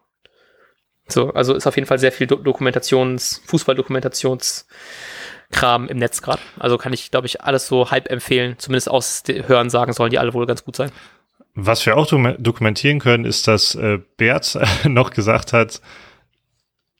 So, 1.11 1.33
also 1.33 1.53
ist 1.53 1.67
auf 1.67 1.75
jeden 1.75 1.87
Fall 1.87 1.99
sehr 1.99 2.11
viel 2.11 2.27
Do 2.27 2.35
Dokumentations-, 2.35 3.41
Fußball-Dokumentations-Kram 3.45 5.87
im 5.87 5.97
Netz 5.97 6.21
gerade. 6.21 6.41
Also 6.59 6.77
kann 6.77 6.93
ich, 6.93 7.11
glaube 7.11 7.27
ich, 7.27 7.41
alles 7.41 7.67
so 7.67 7.91
halb 7.91 8.09
empfehlen. 8.09 8.55
Zumindest 8.57 8.89
aus 8.89 9.23
Hören 9.47 9.69
sagen 9.69 9.93
sollen 9.93 10.11
die 10.11 10.19
alle 10.19 10.33
wohl 10.33 10.45
ganz 10.45 10.63
gut 10.63 10.75
sein. 10.75 10.91
Was 11.53 11.85
wir 11.85 11.97
auch 11.97 12.07
dokumentieren 12.07 12.99
können, 12.99 13.25
ist, 13.25 13.47
dass 13.47 13.75
äh, 13.75 13.99
Bert 14.17 14.57
noch 14.85 15.11
gesagt 15.11 15.53
hat, 15.53 15.81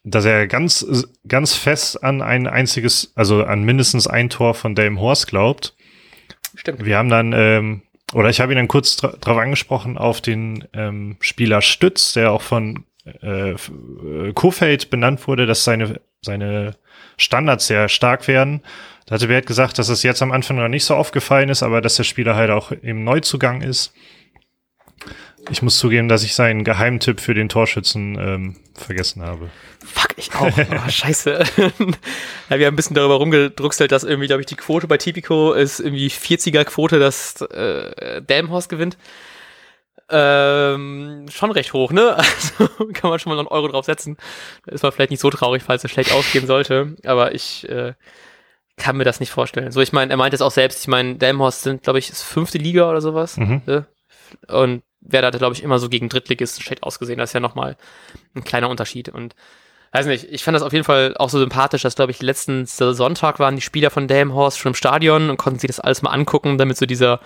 dass 0.04 0.26
er 0.26 0.48
ganz, 0.48 0.86
ganz 1.28 1.54
fest 1.54 2.04
an 2.04 2.22
ein 2.22 2.48
einziges, 2.48 3.12
also 3.16 3.44
an 3.44 3.64
mindestens 3.64 4.08
ein 4.08 4.30
Tor 4.30 4.56
von 4.56 4.76
Dame 4.76 5.00
Horst 5.00 5.28
glaubt. 5.28 5.76
Stimmt. 6.56 6.84
Wir 6.84 6.98
haben 6.98 7.10
dann, 7.10 7.34
ähm, 7.34 7.82
oder 8.14 8.30
ich 8.30 8.42
habe 8.42 8.52
ihn 8.52 8.58
dann 8.58 8.68
kurz 8.68 8.98
dra 8.98 9.10
drauf 9.10 9.38
angesprochen, 9.38 9.98
auf 9.98 10.22
den 10.22 10.68
ähm, 10.74 11.18
Spieler 11.22 11.62
Stütz, 11.62 12.14
der 12.14 12.32
auch 12.32 12.42
von 12.42 12.84
äh, 13.06 13.52
äh, 13.52 14.34
Kofeld 14.34 14.90
benannt 14.90 15.28
wurde, 15.28 15.46
dass 15.46 15.64
seine, 15.64 16.02
seine 16.22 16.76
Standards 17.18 17.68
sehr 17.68 17.90
stark 17.90 18.28
werden. 18.28 18.62
Da 19.06 19.16
hatte 19.16 19.28
Bert 19.28 19.46
gesagt, 19.46 19.80
dass 19.80 19.90
es 19.90 20.04
jetzt 20.04 20.22
am 20.22 20.32
Anfang 20.32 20.58
noch 20.58 20.68
nicht 20.68 20.86
so 20.86 20.96
aufgefallen 20.96 21.50
ist, 21.50 21.64
aber 21.64 21.82
dass 21.82 21.96
der 21.96 22.04
Spieler 22.04 22.36
halt 22.36 22.52
auch 22.52 22.72
im 22.72 23.04
Neuzugang 23.04 23.62
ist. 23.62 23.94
Ich 25.50 25.64
muss 25.64 25.80
zugeben, 25.80 26.08
dass 26.08 26.24
ich 26.24 26.36
seinen 26.36 26.64
Geheimtipp 26.64 27.20
für 27.20 27.34
den 27.34 27.50
Torschützen 27.50 28.16
ähm, 28.20 28.56
vergessen 28.76 29.24
habe. 29.24 29.50
Fuck, 29.84 30.14
ich 30.18 30.34
auch. 30.36 30.52
Oh, 30.56 30.90
scheiße. 30.90 31.44
ja, 32.50 32.60
wir 32.60 32.68
haben 32.68 32.74
ein 32.74 32.76
bisschen 32.76 32.96
darüber 32.96 33.16
rumgedruckselt, 33.16 33.92
dass 33.92 34.04
irgendwie, 34.04 34.28
glaube 34.28 34.42
ich, 34.42 34.46
die 34.46 34.56
Quote 34.56 34.88
bei 34.88 34.98
Tipico 34.98 35.54
ist 35.54 35.80
irgendwie 35.80 36.10
40er-Quote, 36.10 37.00
dass 37.00 37.42
äh, 37.42 38.22
Delmhorst 38.22 38.70
gewinnt. 38.70 38.98
Ähm, 40.14 41.26
schon 41.32 41.52
recht 41.52 41.74
hoch, 41.74 41.92
ne? 41.92 42.18
Also 42.60 42.88
kann 42.94 43.10
man 43.10 43.20
schon 43.20 43.30
mal 43.32 43.42
noch 43.42 43.50
einen 43.50 43.58
Euro 43.58 43.70
drauf 43.70 43.86
setzen. 43.86 44.18
Da 44.66 44.74
ist 44.74 44.84
man 44.84 44.92
vielleicht 44.92 45.12
nicht 45.12 45.22
so 45.22 45.30
traurig, 45.30 45.64
falls 45.64 45.84
es 45.84 45.92
schlecht 45.92 46.12
ausgehen 46.12 46.48
sollte. 46.48 46.96
Aber 47.06 47.34
ich 47.34 47.68
äh, 47.70 47.94
kann 48.78 48.98
mir 48.98 49.06
das 49.06 49.20
nicht 49.20 49.32
vorstellen. 49.32 49.72
So, 49.72 49.80
ich 49.80 49.94
meine, 49.94 50.12
er 50.12 50.18
meint 50.18 50.34
es 50.34 50.42
auch 50.42 50.52
selbst. 50.52 50.82
Ich 50.82 50.88
meine, 50.88 51.16
Delmhorst 51.16 51.62
sind, 51.62 51.84
glaube 51.84 52.00
ich, 52.00 52.10
ist 52.10 52.24
fünfte 52.24 52.58
Liga 52.58 52.90
oder 52.90 53.00
sowas. 53.00 53.38
Mhm. 53.38 53.62
Ne? 53.66 53.86
Und 54.48 54.84
Werder 55.02 55.28
hatte, 55.28 55.38
glaube 55.40 55.56
ich, 55.56 55.64
immer 55.64 55.80
so 55.80 55.90
gegen 55.90 56.10
Drittligisten 56.10 56.64
schlecht 56.64 56.84
ausgesehen. 56.84 57.18
Das 57.18 57.30
ist 57.30 57.34
ja 57.34 57.40
nochmal 57.40 57.78
ein 58.36 58.44
kleiner 58.44 58.70
Unterschied. 58.70 59.10
Und 59.10 59.36
weiß 59.92 60.06
nicht, 60.06 60.26
ich 60.30 60.44
fand 60.44 60.56
das 60.56 60.64
auf 60.64 60.74
jeden 60.74 60.86
Fall 60.86 61.16
auch 61.18 61.30
so 61.30 61.40
sympathisch, 61.40 61.82
dass, 61.82 61.96
glaube 61.96 62.12
ich, 62.12 62.22
letzten 62.22 62.66
Sonntag 62.66 63.40
waren 63.40 63.56
die 63.56 63.62
Spieler 63.62 63.90
von 63.90 64.08
Delmhorst 64.08 64.60
schon 64.60 64.72
im 64.72 64.76
Stadion 64.76 65.30
und 65.30 65.38
konnten 65.38 65.60
sich 65.60 65.70
das 65.70 65.80
alles 65.80 66.02
mal 66.02 66.12
angucken, 66.12 66.58
damit 66.58 66.78
so 66.78 66.86
dieser 66.86 67.20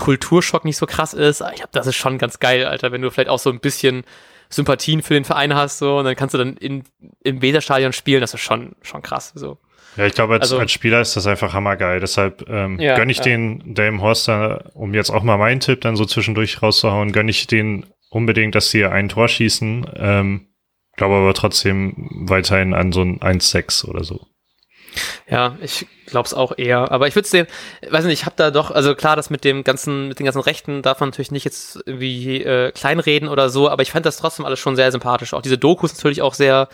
Kulturschock 0.00 0.64
nicht 0.64 0.76
so 0.76 0.86
krass 0.86 1.14
ist. 1.14 1.40
Ich 1.40 1.56
glaube, 1.56 1.70
das 1.72 1.86
ist 1.86 1.96
schon 1.96 2.18
ganz 2.18 2.38
geil, 2.40 2.64
Alter, 2.66 2.92
wenn 2.92 3.02
du 3.02 3.10
vielleicht 3.10 3.30
auch 3.30 3.38
so 3.38 3.50
ein 3.50 3.60
bisschen 3.60 4.04
Sympathien 4.48 5.02
für 5.02 5.14
den 5.14 5.24
Verein 5.24 5.54
hast, 5.54 5.78
so, 5.78 5.98
und 5.98 6.04
dann 6.04 6.16
kannst 6.16 6.34
du 6.34 6.38
dann 6.38 6.56
in, 6.56 6.82
im 7.22 7.40
Weserstadion 7.40 7.92
spielen, 7.92 8.20
das 8.20 8.34
ist 8.34 8.40
schon, 8.40 8.74
schon 8.82 9.02
krass, 9.02 9.32
so. 9.34 9.58
Ja, 9.96 10.06
ich 10.06 10.14
glaube, 10.14 10.34
als, 10.34 10.42
Also- 10.42 10.58
als 10.58 10.72
Spieler 10.72 11.00
ist 11.00 11.16
das 11.16 11.26
einfach 11.26 11.52
hammergeil. 11.52 11.98
Deshalb 12.00 12.48
ähm, 12.48 12.78
Ja, 12.78 12.96
gönne 12.96 13.10
ich 13.10 13.18
ja. 13.18 13.24
den 13.24 13.74
Dame 13.74 14.00
Horster, 14.00 14.70
um 14.74 14.94
jetzt 14.94 15.10
auch 15.10 15.22
mal 15.24 15.36
meinen 15.36 15.58
Tipp 15.60 15.80
dann 15.80 15.96
so 15.96 16.04
zwischendurch 16.04 16.62
rauszuhauen, 16.62 17.10
gönne 17.12 17.30
ich 17.30 17.46
den 17.48 17.86
unbedingt, 18.08 18.54
dass 18.54 18.70
sie 18.70 18.84
ein 18.84 19.08
Tor 19.08 19.26
schießen. 19.28 19.90
Ähm, 19.96 20.46
glaube 20.96 21.16
aber 21.16 21.34
trotzdem 21.34 22.08
weiterhin 22.28 22.72
an 22.72 22.92
so 22.92 23.02
ein 23.02 23.18
1-6 23.20 23.84
oder 23.84 24.04
so. 24.04 24.26
Ja, 25.28 25.56
ich 25.60 25.86
glaub's 26.06 26.34
auch 26.34 26.56
eher. 26.56 26.90
Aber 26.90 27.06
ich 27.06 27.14
würde 27.14 27.28
sehen, 27.28 27.46
weiß 27.88 28.04
nicht, 28.04 28.20
ich 28.20 28.26
habe 28.26 28.36
da 28.36 28.50
doch, 28.50 28.70
also 28.70 28.94
klar, 28.94 29.16
das 29.16 29.30
mit 29.30 29.44
dem 29.44 29.64
ganzen, 29.64 30.08
mit 30.08 30.18
den 30.18 30.24
ganzen 30.24 30.40
Rechten 30.40 30.82
darf 30.82 31.00
man 31.00 31.10
natürlich 31.10 31.30
nicht 31.30 31.44
jetzt 31.44 31.78
irgendwie 31.86 32.42
äh, 32.42 32.72
kleinreden 32.72 33.28
oder 33.28 33.48
so, 33.48 33.68
aber 33.68 33.82
ich 33.82 33.92
fand 33.92 34.06
das 34.06 34.16
trotzdem 34.16 34.44
alles 34.44 34.58
schon 34.58 34.76
sehr 34.76 34.90
sympathisch. 34.92 35.34
Auch 35.34 35.42
diese 35.42 35.58
Dokus 35.58 35.94
natürlich 35.94 36.22
auch 36.22 36.34
sehr 36.34 36.68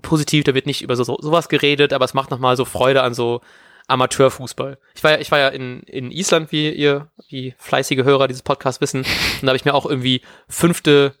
positiv, 0.00 0.44
da 0.44 0.54
wird 0.54 0.66
nicht 0.66 0.82
über 0.82 0.96
so, 0.96 1.04
so 1.04 1.18
sowas 1.20 1.48
geredet, 1.48 1.92
aber 1.92 2.04
es 2.04 2.14
macht 2.14 2.30
nochmal 2.30 2.56
so 2.56 2.64
Freude 2.64 3.02
an 3.02 3.14
so 3.14 3.40
Amateurfußball. 3.88 4.78
Ich 4.94 5.04
war 5.04 5.12
ja, 5.12 5.18
ich 5.18 5.30
war 5.30 5.38
ja 5.38 5.48
in, 5.48 5.80
in 5.82 6.10
Island, 6.10 6.52
wie 6.52 6.70
ihr, 6.70 7.10
wie 7.28 7.54
fleißige 7.58 8.04
Hörer 8.04 8.28
dieses 8.28 8.42
Podcasts 8.42 8.80
wissen, 8.80 9.00
und 9.00 9.42
da 9.42 9.48
habe 9.48 9.56
ich 9.56 9.64
mir 9.64 9.74
auch 9.74 9.86
irgendwie 9.86 10.22
fünfte 10.48 11.14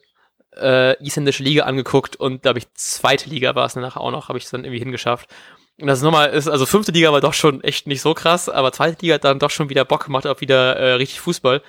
äh, 0.56 0.96
isländische 1.04 1.42
Liga 1.42 1.64
angeguckt 1.64 2.16
und 2.16 2.44
da 2.44 2.50
habe 2.50 2.58
ich 2.58 2.72
zweite 2.74 3.28
Liga 3.28 3.54
war 3.54 3.66
es 3.66 3.74
danach 3.74 3.96
auch 3.96 4.10
noch, 4.10 4.28
habe 4.28 4.38
ich 4.38 4.44
es 4.44 4.50
dann 4.50 4.64
irgendwie 4.64 4.80
hingeschafft. 4.80 5.28
Und 5.80 5.86
das 5.86 5.98
ist 5.98 6.04
nochmal, 6.04 6.30
ist, 6.30 6.48
also 6.48 6.66
fünfte 6.66 6.92
Liga 6.92 7.12
war 7.12 7.20
doch 7.20 7.34
schon 7.34 7.62
echt 7.64 7.86
nicht 7.86 8.02
so 8.02 8.14
krass, 8.14 8.48
aber 8.48 8.72
zweite 8.72 9.00
Liga 9.02 9.14
hat 9.14 9.24
dann 9.24 9.38
doch 9.38 9.50
schon 9.50 9.68
wieder 9.68 9.84
Bock 9.84 10.04
gemacht 10.04 10.26
auf 10.26 10.40
wieder 10.40 10.76
äh, 10.76 10.92
richtig 10.94 11.20
Fußball. 11.20 11.62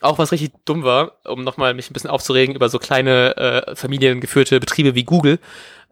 Auch 0.00 0.18
was 0.18 0.32
richtig 0.32 0.52
dumm 0.64 0.82
war, 0.82 1.18
um 1.24 1.44
nochmal 1.44 1.74
mich 1.74 1.90
ein 1.90 1.92
bisschen 1.92 2.10
aufzuregen 2.10 2.54
über 2.54 2.68
so 2.70 2.78
kleine 2.78 3.36
äh, 3.36 3.76
familiengeführte 3.76 4.58
Betriebe 4.58 4.94
wie 4.94 5.04
Google. 5.04 5.38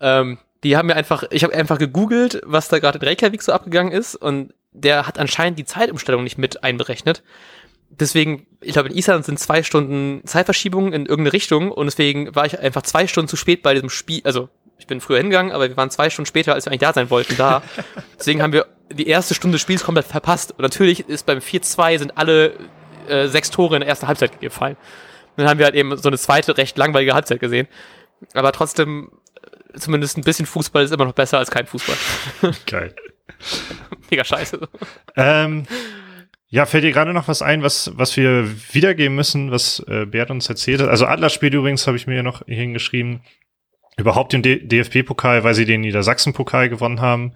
Ähm, 0.01 0.39
die 0.65 0.77
haben 0.77 0.87
mir 0.87 0.97
einfach, 0.97 1.25
ich 1.31 1.45
habe 1.45 1.55
einfach 1.55 1.79
gegoogelt, 1.79 2.41
was 2.45 2.69
da 2.69 2.79
gerade 2.79 2.99
in 2.99 3.05
Reykjavik 3.05 3.43
so 3.43 3.53
abgegangen 3.53 3.93
ist 3.93 4.17
und 4.17 4.55
der 4.73 5.07
hat 5.07 5.19
anscheinend 5.19 5.59
die 5.59 5.65
Zeitumstellung 5.65 6.25
nicht 6.25 6.39
mit 6.39 6.65
einberechnet. 6.65 7.23
Deswegen, 7.91 8.47
ich 8.61 8.75
glaube, 8.75 8.91
in 8.91 8.97
Island 8.97 9.25
sind 9.25 9.39
zwei 9.39 9.63
Stunden 9.63 10.21
Zeitverschiebung 10.25 10.93
in 10.93 11.07
irgendeine 11.07 11.33
Richtung 11.33 11.71
und 11.71 11.87
deswegen 11.87 12.35
war 12.35 12.45
ich 12.45 12.59
einfach 12.59 12.83
zwei 12.83 13.07
Stunden 13.07 13.29
zu 13.29 13.37
spät 13.37 13.63
bei 13.63 13.73
diesem 13.73 13.89
Spiel. 13.89 14.21
Also, 14.25 14.49
ich 14.79 14.87
bin 14.87 15.01
früher 15.01 15.19
hingegangen, 15.19 15.53
aber 15.53 15.69
wir 15.69 15.77
waren 15.77 15.91
zwei 15.91 16.09
Stunden 16.09 16.27
später, 16.27 16.55
als 16.55 16.65
wir 16.65 16.71
eigentlich 16.71 16.81
da 16.81 16.93
sein 16.93 17.11
wollten, 17.11 17.37
da. 17.37 17.63
Deswegen 18.19 18.43
haben 18.43 18.53
wir 18.53 18.67
die 18.91 19.07
erste 19.07 19.35
Stunde 19.35 19.57
des 19.57 19.63
Spiels 19.63 19.85
komplett 19.85 20.07
verpasst. 20.07 20.53
Und 20.53 20.61
natürlich 20.61 21.09
ist 21.09 21.27
beim 21.27 21.39
4-2 21.39 21.99
sind 21.99 22.17
alle 22.17 22.55
äh, 23.09 23.27
sechs 23.27 23.51
Tore 23.51 23.77
in 23.77 23.81
der 23.81 23.89
ersten 23.89 24.07
Halbzeit 24.07 24.41
gefallen. 24.41 24.77
Und 24.77 25.43
dann 25.43 25.49
haben 25.49 25.59
wir 25.59 25.67
halt 25.67 25.75
eben 25.75 25.97
so 25.97 26.09
eine 26.09 26.19
zweite, 26.19 26.57
recht 26.57 26.79
langweilige 26.79 27.15
Halbzeit 27.15 27.41
gesehen. 27.41 27.69
Aber 28.35 28.53
trotzdem, 28.53 29.11
äh, 29.73 29.79
zumindest 29.79 30.17
ein 30.17 30.25
bisschen 30.25 30.47
Fußball 30.47 30.85
ist 30.85 30.93
immer 30.93 31.05
noch 31.05 31.13
besser 31.13 31.39
als 31.39 31.51
kein 31.51 31.67
Fußball. 31.67 31.97
Geil. 32.67 32.95
Mega 34.11 34.25
scheiße. 34.25 34.61
Ähm, 35.17 35.67
ja, 36.49 36.65
fällt 36.65 36.85
dir 36.85 36.93
gerade 36.93 37.13
noch 37.13 37.29
was 37.29 37.43
ein, 37.43 37.63
was, 37.63 37.91
was 37.95 38.17
wir 38.17 38.49
wiedergeben 38.73 39.15
müssen, 39.15 39.51
was 39.51 39.81
äh, 39.87 40.07
Bert 40.07 40.31
uns 40.31 40.49
erzählt 40.49 40.81
hat? 40.81 40.89
Also 40.89 41.05
Adler 41.07 41.29
spielt 41.29 41.53
übrigens, 41.53 41.87
habe 41.87 41.97
ich 41.99 42.07
mir 42.07 42.17
ja 42.17 42.23
noch 42.23 42.47
hingeschrieben, 42.47 43.21
überhaupt 43.99 44.33
den 44.33 44.43
DFB-Pokal, 44.43 45.45
weil 45.45 45.55
sie 45.55 45.65
den 45.67 45.83
Niedersachsen-Pokal 45.83 46.69
gewonnen 46.69 47.01
haben. 47.01 47.35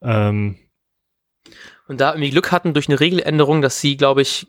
Ähm, 0.00 0.56
Und 1.88 2.00
da 2.00 2.12
irgendwie 2.12 2.30
Glück 2.30 2.52
hatten 2.52 2.72
durch 2.72 2.88
eine 2.88 3.00
Regeländerung, 3.00 3.60
dass 3.60 3.80
sie, 3.80 3.96
glaube 3.96 4.22
ich, 4.22 4.46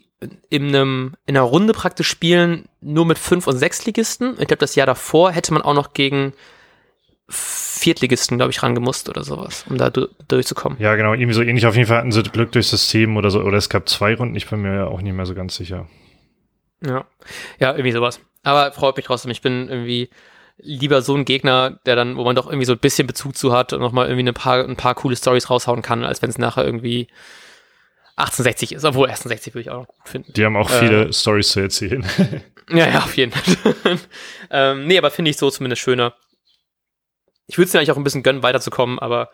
in, 0.50 0.70
einem, 0.70 1.16
in 1.26 1.36
einer 1.36 1.46
Runde 1.46 1.74
praktisch 1.74 2.08
spielen, 2.08 2.70
nur 2.80 3.06
mit 3.06 3.18
Fünf- 3.20 3.48
und 3.48 3.58
Sechsligisten. 3.58 4.32
Ich 4.40 4.48
glaube, 4.48 4.58
das 4.58 4.76
Jahr 4.76 4.88
davor 4.88 5.32
hätte 5.32 5.54
man 5.54 5.62
auch 5.64 5.74
noch 5.74 5.94
gegen 5.94 6.34
Viertligisten, 7.28 8.38
glaube 8.38 8.52
ich, 8.52 8.62
rangemusst 8.64 9.10
oder 9.10 9.24
sowas, 9.24 9.66
um 9.70 9.78
da 9.78 9.90
du 9.90 10.08
durchzukommen. 10.28 10.80
ja, 10.80 10.96
genau, 10.96 11.14
irgendwie 11.14 11.34
so 11.34 11.42
ähnlich. 11.42 11.66
Auf 11.66 11.76
jeden 11.76 11.88
Fall 11.88 11.98
hatten 11.98 12.12
sie 12.12 12.24
Glück 12.24 12.52
durchs 12.52 12.70
System 12.70 13.18
oder 13.18 13.32
so. 13.32 13.42
Oder 13.42 13.58
es 13.58 13.70
gab 13.70 13.90
zwei 13.90 14.14
Runden, 14.16 14.36
ich 14.36 14.50
bin 14.50 14.62
mir 14.62 14.76
ja 14.76 14.86
auch 14.88 15.02
nicht 15.02 15.14
mehr 15.14 15.26
so 15.26 15.34
ganz 15.34 15.56
sicher. 15.56 15.88
Ja. 16.86 17.06
Ja, 17.60 17.72
irgendwie 17.72 17.92
sowas. 17.92 18.20
Aber 18.44 18.72
freut 18.74 18.96
mich 18.98 19.06
trotzdem. 19.06 19.32
Ich 19.32 19.42
bin 19.42 19.70
irgendwie 19.70 20.10
lieber 20.58 21.02
so 21.02 21.16
ein 21.16 21.26
Gegner, 21.26 21.80
der 21.86 21.96
dann, 21.96 22.16
wo 22.18 22.24
man 22.24 22.36
doch 22.36 22.46
irgendwie 22.48 22.66
so 22.66 22.74
ein 22.74 22.80
bisschen 22.80 23.08
Bezug 23.08 23.36
zu 23.36 23.52
hat 23.54 23.74
und 23.74 23.80
nochmal 23.82 24.08
irgendwie 24.08 24.28
ein 24.28 24.34
paar, 24.34 24.64
ein 24.64 24.76
paar 24.78 24.96
coole 24.96 25.16
Stories 25.16 25.50
raushauen 25.50 25.82
kann, 25.82 26.04
als 26.04 26.22
wenn 26.22 26.30
es 26.30 26.38
nachher 26.38 26.64
irgendwie 26.66 27.08
1860 28.16 28.74
ist. 28.74 28.86
Obwohl 28.86 29.08
1860 29.08 29.54
würde 29.54 29.62
ich 29.62 29.70
auch 29.72 29.80
noch 29.82 29.88
gut 29.88 30.08
finden. 30.10 30.34
Die 30.34 30.46
haben 30.46 30.56
auch 30.56 30.70
Äh. 30.70 30.80
viele 30.80 31.14
Stories 31.14 31.50
zu 31.50 31.60
erzählen. 31.62 32.06
Ja, 32.70 32.88
ja, 32.88 33.00
auf 33.00 33.18
jeden 33.18 33.34
Fall. 33.34 34.00
ähm, 34.50 34.88
nee, 34.88 34.98
aber 34.98 35.12
finde 35.12 35.30
ich 35.30 35.36
so 35.36 35.52
zumindest 35.52 35.82
schöner. 35.82 36.16
Ich 37.46 37.58
würde 37.58 37.68
es 37.68 37.74
mir 37.74 37.82
eigentlich 37.82 37.92
auch 37.92 37.98
ein 37.98 38.06
bisschen 38.06 38.24
gönnen, 38.24 38.42
weiterzukommen, 38.42 39.00
aber 39.00 39.32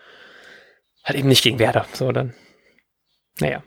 halt 1.04 1.16
eben 1.20 1.28
nicht 1.28 1.44
gegen 1.44 1.60
Werder. 1.60 1.86
So, 1.94 2.12
dann. 2.12 2.34
Naja. 3.40 3.62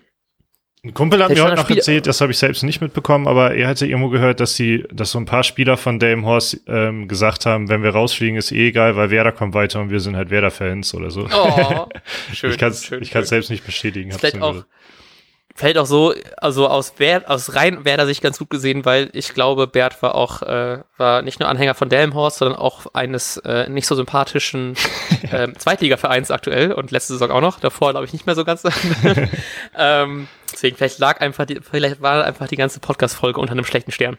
Ein 0.85 0.95
Kumpel 0.95 1.23
hat 1.23 1.31
Der 1.31 1.37
mir 1.37 1.45
heute 1.45 1.55
noch 1.55 1.63
Spieler- 1.65 1.79
erzählt, 1.79 2.09
das 2.09 2.21
habe 2.21 2.33
ich 2.33 2.39
selbst 2.39 2.65
nicht 2.65 2.81
mitbekommen, 2.81 3.29
aber 3.29 3.55
er 3.55 3.69
hatte 3.69 3.87
irgendwo 3.87 4.09
gehört, 4.09 4.41
dass 4.41 4.57
sie, 4.57 4.85
dass 4.93 5.13
so 5.13 5.19
ein 5.19 5.27
paar 5.27 5.45
Spieler 5.45 5.77
von 5.77 6.01
Delmenhorst 6.01 6.61
ähm, 6.67 7.07
gesagt 7.07 7.47
haben, 7.47 7.69
wenn 7.69 7.85
wir 7.85 7.91
rausfliegen, 7.91 8.37
ist 8.37 8.51
eh 8.51 8.67
egal, 8.69 8.97
weil 8.97 9.11
Werder 9.11 9.31
kommt 9.31 9.55
weiter 9.55 9.81
und 9.81 9.91
wir 9.91 10.01
sind 10.01 10.17
halt 10.17 10.31
Werder-Fans 10.31 10.93
oder 10.95 11.13
so. 11.13 11.29
Oh, 11.33 11.87
schön. 12.35 12.51
ich 12.51 12.59
kann 12.59 12.73
es 12.73 13.29
selbst 13.29 13.49
nicht 13.51 13.65
bestätigen. 13.65 14.11
Vielleicht 14.11 14.43
auch, 14.43 14.51
gehört. 14.55 14.67
Vielleicht 15.55 15.77
auch 15.77 15.87
so, 15.87 16.15
also 16.39 16.69
aus, 16.69 16.95
Wer 16.97 17.31
aus 17.31 17.55
rein 17.55 17.85
Werder 17.85 18.07
sich 18.07 18.23
ganz 18.23 18.39
gut 18.39 18.49
gesehen, 18.49 18.85
weil 18.87 19.11
ich 19.13 19.35
glaube, 19.35 19.67
Bert 19.67 20.03
war 20.03 20.15
auch, 20.15 20.41
äh, 20.43 20.79
war 20.97 21.23
nicht 21.23 21.41
nur 21.41 21.49
Anhänger 21.49 21.75
von 21.75 21.91
Delmhorst, 21.91 22.39
sondern 22.39 22.59
auch 22.59 22.87
eines 22.95 23.37
äh, 23.39 23.69
nicht 23.69 23.87
so 23.87 23.95
sympathischen 23.95 24.77
äh, 25.31 25.53
Zweitligavereins 25.53 26.31
aktuell 26.31 26.73
und 26.73 26.91
letzte 26.91 27.15
Saison 27.15 27.31
auch 27.31 27.43
noch. 27.43 27.61
Davor 27.61 27.91
glaube 27.91 28.07
ich 28.07 28.15
nicht 28.15 28.25
mehr 28.25 28.35
so 28.35 28.45
ganz. 28.45 28.63
ähm, 29.77 30.29
deswegen 30.51 30.77
vielleicht 30.77 30.99
lag 30.99 31.21
einfach 31.21 31.45
die, 31.45 31.61
vielleicht 31.61 32.01
war 32.01 32.25
einfach 32.25 32.49
die 32.49 32.57
ganze 32.57 32.81
Podcast-Folge 32.81 33.39
unter 33.39 33.53
einem 33.53 33.65
schlechten 33.65 33.93
Stern. 33.93 34.19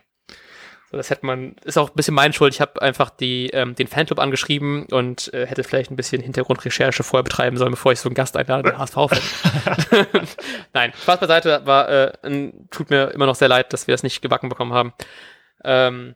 So, 0.93 0.97
das 0.97 1.09
hätte 1.09 1.25
man, 1.25 1.55
ist 1.65 1.75
auch 1.79 1.89
ein 1.89 1.95
bisschen 1.95 2.13
meine 2.13 2.35
Schuld. 2.35 2.53
Ich 2.53 2.61
habe 2.61 2.79
einfach 2.79 3.09
die, 3.09 3.49
ähm, 3.49 3.73
den 3.73 3.87
Fanclub 3.87 4.19
angeschrieben 4.19 4.85
und 4.91 5.33
äh, 5.33 5.47
hätte 5.47 5.63
vielleicht 5.63 5.89
ein 5.89 5.95
bisschen 5.95 6.21
Hintergrundrecherche 6.21 7.01
vorher 7.01 7.23
betreiben 7.23 7.57
sollen, 7.57 7.71
bevor 7.71 7.93
ich 7.93 7.99
so 7.99 8.07
einen 8.09 8.13
Gast 8.13 8.37
einlade, 8.37 8.69
der 8.69 8.77
HSV 8.77 8.95
Nein, 10.73 10.93
Spaß 11.01 11.19
beiseite, 11.19 11.65
war, 11.65 11.89
äh, 11.89 12.13
ein, 12.21 12.67
tut 12.69 12.91
mir 12.91 13.09
immer 13.09 13.25
noch 13.25 13.33
sehr 13.33 13.47
leid, 13.47 13.73
dass 13.73 13.87
wir 13.87 13.95
das 13.95 14.03
nicht 14.03 14.21
gebacken 14.21 14.49
bekommen 14.49 14.71
haben. 14.71 14.93
Ähm, 15.63 16.13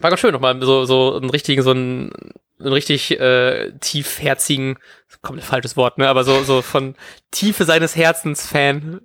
war 0.00 0.10
ganz 0.10 0.20
schön 0.20 0.34
nochmal, 0.34 0.60
so, 0.60 0.84
so 0.84 1.16
einen 1.16 1.30
richtigen, 1.30 1.62
so 1.62 1.70
einen, 1.70 2.12
einen 2.60 2.74
richtig 2.74 3.18
äh, 3.18 3.72
tiefherzigen, 3.80 4.78
kommt 5.22 5.38
ein 5.38 5.42
falsches 5.42 5.78
Wort, 5.78 5.96
ne, 5.96 6.10
aber 6.10 6.24
so, 6.24 6.42
so 6.42 6.60
von 6.60 6.94
Tiefe 7.30 7.64
seines 7.64 7.96
Herzens 7.96 8.46
Fan 8.46 9.00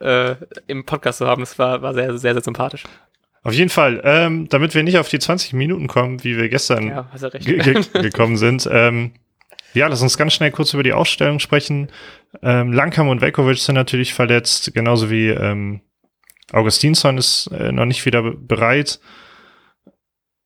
äh, 0.00 0.34
im 0.66 0.84
Podcast 0.84 1.18
zu 1.18 1.28
haben, 1.28 1.42
das 1.42 1.60
war, 1.60 1.80
war 1.82 1.94
sehr, 1.94 2.18
sehr, 2.18 2.32
sehr 2.32 2.42
sympathisch. 2.42 2.82
Auf 3.44 3.52
jeden 3.54 3.70
Fall, 3.70 4.00
ähm, 4.04 4.48
damit 4.48 4.74
wir 4.74 4.82
nicht 4.84 4.98
auf 4.98 5.08
die 5.08 5.18
20 5.18 5.52
Minuten 5.54 5.88
kommen, 5.88 6.22
wie 6.22 6.36
wir 6.36 6.48
gestern 6.48 6.86
Ja, 6.88 7.08
gekommen 8.00 8.36
sind. 8.36 8.68
Ähm, 8.70 9.12
ja, 9.74 9.86
lass 9.88 10.02
uns 10.02 10.16
ganz 10.18 10.34
schnell 10.34 10.50
kurz 10.52 10.74
über 10.74 10.82
die 10.82 10.92
Ausstellung 10.92 11.38
sprechen. 11.40 11.88
Ähm, 12.42 12.72
Langkamp 12.72 13.10
und 13.10 13.20
Velkovic 13.20 13.58
sind 13.58 13.74
natürlich 13.74 14.14
verletzt, 14.14 14.72
genauso 14.74 15.10
wie 15.10 15.28
ähm, 15.28 15.80
Augustinsson 16.52 17.18
ist 17.18 17.48
äh, 17.48 17.72
noch 17.72 17.86
nicht 17.86 18.04
wieder 18.06 18.22
be- 18.22 18.36
bereit. 18.36 19.00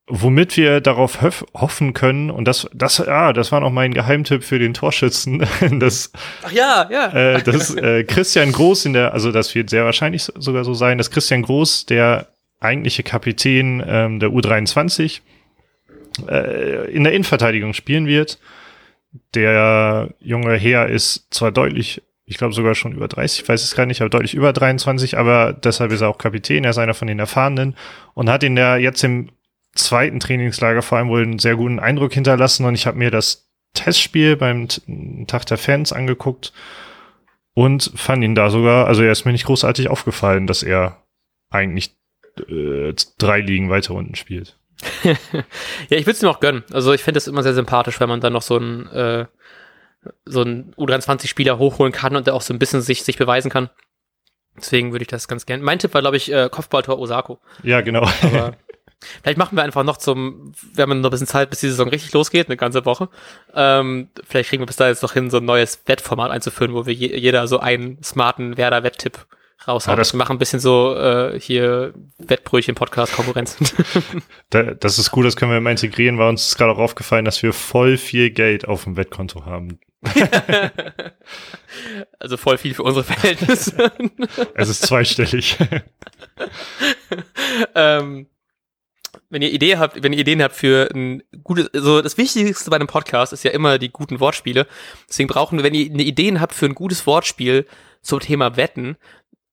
Womit 0.08 0.56
wir 0.56 0.80
darauf 0.80 1.20
hoff 1.20 1.44
hoffen 1.52 1.92
können, 1.92 2.30
und 2.30 2.44
das, 2.46 2.68
das, 2.72 2.98
ja, 2.98 3.32
das 3.32 3.50
war 3.50 3.58
noch 3.58 3.72
mein 3.72 3.92
Geheimtipp 3.92 4.44
für 4.44 4.60
den 4.60 4.72
Torschützen, 4.72 5.44
dass, 5.80 6.12
Ach 6.44 6.52
ja, 6.52 6.88
ja. 6.88 7.08
äh, 7.12 7.42
dass 7.42 7.74
äh, 7.74 8.04
Christian 8.04 8.52
Groß 8.52 8.86
in 8.86 8.92
der, 8.92 9.12
also 9.12 9.32
das 9.32 9.52
wird 9.56 9.68
sehr 9.68 9.84
wahrscheinlich 9.84 10.22
so- 10.22 10.32
sogar 10.40 10.62
so 10.64 10.74
sein, 10.74 10.96
dass 10.96 11.10
Christian 11.10 11.42
Groß, 11.42 11.86
der 11.86 12.28
eigentliche 12.60 13.02
Kapitän 13.02 13.82
ähm, 13.86 14.20
der 14.20 14.30
U23, 14.30 15.20
äh, 16.28 16.90
in 16.90 17.04
der 17.04 17.12
Innenverteidigung 17.12 17.74
spielen 17.74 18.06
wird. 18.06 18.38
Der 19.34 20.10
junge 20.20 20.56
Herr 20.56 20.88
ist 20.88 21.26
zwar 21.30 21.52
deutlich, 21.52 22.02
ich 22.24 22.38
glaube 22.38 22.54
sogar 22.54 22.74
schon 22.74 22.92
über 22.92 23.08
30, 23.08 23.42
ich 23.42 23.48
weiß 23.48 23.62
es 23.62 23.74
gar 23.74 23.86
nicht, 23.86 24.00
aber 24.00 24.10
deutlich 24.10 24.34
über 24.34 24.52
23, 24.52 25.16
aber 25.16 25.52
deshalb 25.52 25.92
ist 25.92 26.00
er 26.00 26.08
auch 26.08 26.18
Kapitän, 26.18 26.64
er 26.64 26.70
ist 26.70 26.78
einer 26.78 26.94
von 26.94 27.08
den 27.08 27.18
Erfahrenen 27.18 27.76
und 28.14 28.28
hat 28.28 28.42
in 28.42 28.56
der 28.56 28.78
jetzt 28.78 29.02
im 29.04 29.30
zweiten 29.74 30.20
Trainingslager 30.20 30.82
vor 30.82 30.98
allem 30.98 31.08
wohl 31.08 31.22
einen 31.22 31.38
sehr 31.38 31.56
guten 31.56 31.78
Eindruck 31.78 32.12
hinterlassen 32.12 32.64
und 32.64 32.74
ich 32.74 32.86
habe 32.86 32.98
mir 32.98 33.10
das 33.10 33.48
Testspiel 33.74 34.36
beim 34.36 34.68
Tag 35.26 35.46
der 35.46 35.58
Fans 35.58 35.92
angeguckt 35.92 36.52
und 37.54 37.92
fand 37.94 38.24
ihn 38.24 38.34
da 38.34 38.50
sogar, 38.50 38.86
also 38.86 39.02
er 39.02 39.12
ist 39.12 39.24
mir 39.24 39.32
nicht 39.32 39.46
großartig 39.46 39.88
aufgefallen, 39.88 40.46
dass 40.46 40.62
er 40.62 41.02
eigentlich 41.50 41.96
äh, 42.48 42.94
drei 43.18 43.40
Ligen 43.40 43.70
weiter 43.70 43.94
unten 43.94 44.14
spielt. 44.14 44.58
ja, 45.04 45.14
ich 45.88 46.06
würde 46.06 46.12
es 46.12 46.22
ihm 46.22 46.28
auch 46.28 46.40
gönnen. 46.40 46.64
Also 46.72 46.92
ich 46.92 47.02
finde 47.02 47.18
es 47.18 47.28
immer 47.28 47.42
sehr 47.42 47.54
sympathisch, 47.54 47.98
wenn 48.00 48.08
man 48.08 48.20
dann 48.20 48.32
noch 48.32 48.42
so 48.42 48.56
einen 48.56 48.86
äh, 48.88 49.26
so 50.24 50.42
einen 50.42 50.74
U23-Spieler 50.74 51.58
hochholen 51.58 51.92
kann 51.92 52.16
und 52.16 52.26
der 52.26 52.34
auch 52.34 52.42
so 52.42 52.54
ein 52.54 52.58
bisschen 52.58 52.80
sich, 52.80 53.02
sich 53.02 53.18
beweisen 53.18 53.50
kann. 53.50 53.70
Deswegen 54.56 54.92
würde 54.92 55.02
ich 55.02 55.08
das 55.08 55.28
ganz 55.28 55.46
gerne. 55.46 55.62
Mein 55.62 55.78
Tipp 55.78 55.92
war, 55.94 56.00
glaube 56.00 56.16
ich, 56.16 56.32
äh, 56.32 56.48
Kopfballtor 56.50 56.98
Osako. 56.98 57.40
Ja, 57.62 57.82
genau. 57.82 58.08
Aber 58.22 58.56
vielleicht 59.22 59.38
machen 59.38 59.56
wir 59.56 59.64
einfach 59.64 59.84
noch 59.84 59.98
zum, 59.98 60.52
wir 60.72 60.82
haben 60.82 61.00
noch 61.00 61.08
ein 61.08 61.10
bisschen 61.10 61.26
Zeit, 61.26 61.50
bis 61.50 61.60
die 61.60 61.68
Saison 61.68 61.88
richtig 61.88 62.12
losgeht, 62.12 62.48
eine 62.48 62.56
ganze 62.56 62.84
Woche. 62.84 63.08
Ähm, 63.54 64.08
vielleicht 64.24 64.48
kriegen 64.48 64.62
wir 64.62 64.66
bis 64.66 64.76
da 64.76 64.88
jetzt 64.88 65.02
noch 65.02 65.12
hin, 65.12 65.30
so 65.30 65.38
ein 65.38 65.44
neues 65.44 65.82
Wettformat 65.86 66.30
einzuführen, 66.30 66.72
wo 66.72 66.86
wir 66.86 66.94
je, 66.94 67.14
jeder 67.18 67.46
so 67.48 67.58
einen 67.58 68.02
smarten 68.02 68.56
Werder-Wetttipp 68.56 69.26
raushauen. 69.66 69.94
Ah, 69.94 69.96
das- 69.96 70.12
wir 70.12 70.18
machen 70.18 70.36
ein 70.36 70.38
bisschen 70.38 70.60
so 70.60 70.94
äh, 70.96 71.38
hier 71.40 71.94
Wettbrötchen-Podcast-Konkurrenz. 72.18 73.56
Da, 74.50 74.62
das 74.62 74.98
ist 75.00 75.10
gut, 75.10 75.24
das 75.26 75.34
können 75.34 75.50
wir 75.50 75.58
immer 75.58 75.70
integrieren, 75.72 76.18
weil 76.18 76.28
uns 76.28 76.46
ist 76.46 76.56
gerade 76.56 76.70
auch 76.72 76.78
aufgefallen, 76.78 77.24
dass 77.24 77.42
wir 77.42 77.52
voll 77.52 77.96
viel 77.96 78.30
Geld 78.30 78.68
auf 78.68 78.84
dem 78.84 78.96
Wettkonto 78.96 79.44
haben. 79.44 79.80
also 82.18 82.36
voll 82.36 82.58
viel 82.58 82.74
für 82.74 82.82
unsere 82.84 83.04
Verhältnisse. 83.04 83.90
Es 84.54 84.68
ist 84.68 84.86
zweistellig. 84.86 85.56
ähm, 87.74 88.26
wenn 89.30 89.42
ihr 89.42 89.52
Idee 89.52 89.76
habt, 89.78 90.02
wenn 90.02 90.12
ihr 90.12 90.20
Ideen 90.20 90.42
habt 90.42 90.54
für 90.54 90.88
ein 90.94 91.22
gutes, 91.42 91.68
so 91.72 92.00
das 92.02 92.16
Wichtigste 92.18 92.70
bei 92.70 92.76
einem 92.76 92.86
Podcast 92.86 93.32
ist 93.32 93.42
ja 93.44 93.50
immer 93.50 93.78
die 93.78 93.90
guten 93.90 94.20
Wortspiele. 94.20 94.66
Deswegen 95.08 95.28
brauchen 95.28 95.58
wir, 95.58 95.64
wenn 95.64 95.74
ihr 95.74 95.90
eine 95.90 96.02
Ideen 96.04 96.40
habt 96.40 96.54
für 96.54 96.66
ein 96.66 96.74
gutes 96.74 97.06
Wortspiel 97.06 97.66
zum 98.02 98.20
Thema 98.20 98.56
Wetten 98.56 98.96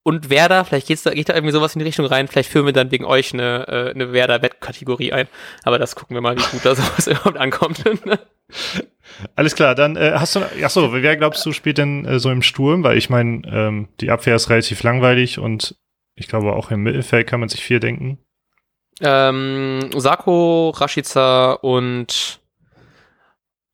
und 0.03 0.29
Werder, 0.29 0.65
vielleicht 0.65 0.87
geht's 0.87 1.03
da, 1.03 1.13
geht 1.13 1.29
da 1.29 1.33
irgendwie 1.33 1.53
sowas 1.53 1.75
in 1.75 1.79
die 1.79 1.85
Richtung 1.85 2.05
rein, 2.05 2.27
vielleicht 2.27 2.49
führen 2.51 2.65
wir 2.65 2.73
dann 2.73 2.91
wegen 2.91 3.05
euch 3.05 3.33
eine, 3.33 3.67
äh, 3.67 3.91
eine 3.91 4.11
Werder-Wettkategorie 4.11 5.13
ein. 5.13 5.27
Aber 5.63 5.79
das 5.79 5.95
gucken 5.95 6.15
wir 6.15 6.21
mal, 6.21 6.37
wie 6.37 6.51
gut 6.51 6.65
da 6.65 6.75
sowas 6.75 7.07
überhaupt 7.07 7.37
ankommt. 7.37 7.83
Alles 9.35 9.55
klar, 9.55 9.75
dann 9.75 9.95
äh, 9.95 10.11
hast 10.15 10.35
du, 10.35 10.41
ach 10.63 10.69
so, 10.69 10.91
wer 10.93 11.17
glaubst 11.17 11.45
du 11.45 11.53
spielt 11.53 11.77
denn 11.77 12.05
äh, 12.05 12.19
so 12.19 12.29
im 12.29 12.41
Sturm? 12.41 12.83
Weil 12.83 12.97
ich 12.97 13.09
meine, 13.09 13.41
ähm, 13.47 13.87
die 14.01 14.11
Abwehr 14.11 14.35
ist 14.35 14.49
relativ 14.49 14.83
langweilig 14.83 15.39
und 15.39 15.75
ich 16.15 16.27
glaube 16.27 16.53
auch 16.53 16.69
im 16.69 16.83
Mittelfeld 16.83 17.25
kann 17.25 17.39
man 17.39 17.49
sich 17.49 17.63
viel 17.63 17.79
denken. 17.79 18.19
ähm, 19.01 19.89
Sako, 19.95 20.71
Rashica 20.71 21.53
und 21.53 22.41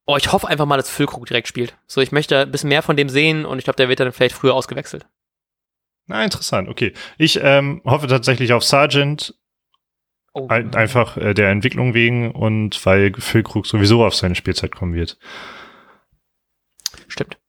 Oh, 0.05 0.17
ich 0.17 0.31
hoffe 0.31 0.47
einfach 0.47 0.65
mal, 0.65 0.77
dass 0.77 0.89
Füllkrug 0.89 1.27
direkt 1.27 1.47
spielt. 1.47 1.77
So, 1.85 2.01
ich 2.01 2.11
möchte 2.11 2.39
ein 2.39 2.49
bisschen 2.51 2.69
mehr 2.69 2.81
von 2.81 2.97
dem 2.97 3.09
sehen 3.09 3.45
und 3.45 3.59
ich 3.59 3.63
glaube, 3.63 3.77
der 3.77 3.89
wird 3.89 3.99
dann 3.99 4.11
vielleicht 4.11 4.33
früher 4.33 4.55
ausgewechselt. 4.55 5.05
Na, 6.09 6.23
interessant, 6.23 6.67
okay. 6.67 6.93
Ich 7.17 7.39
ähm, 7.41 7.81
hoffe 7.85 8.07
tatsächlich 8.07 8.51
auf 8.51 8.63
Sargent, 8.63 9.35
Oh. 10.33 10.47
ein, 10.47 10.75
einfach 10.75 11.17
äh, 11.17 11.33
der 11.33 11.49
Entwicklung 11.49 11.95
wegen 11.95 12.31
und 12.31 12.85
weil 12.85 13.13
Füllkrug 13.17 13.65
sowieso 13.65 14.05
auf 14.05 14.13
seine 14.13 14.35
Spielzeit 14.35 14.75
kommen 14.75 14.93
wird. 14.93 15.17
Stimmt. 17.07 17.39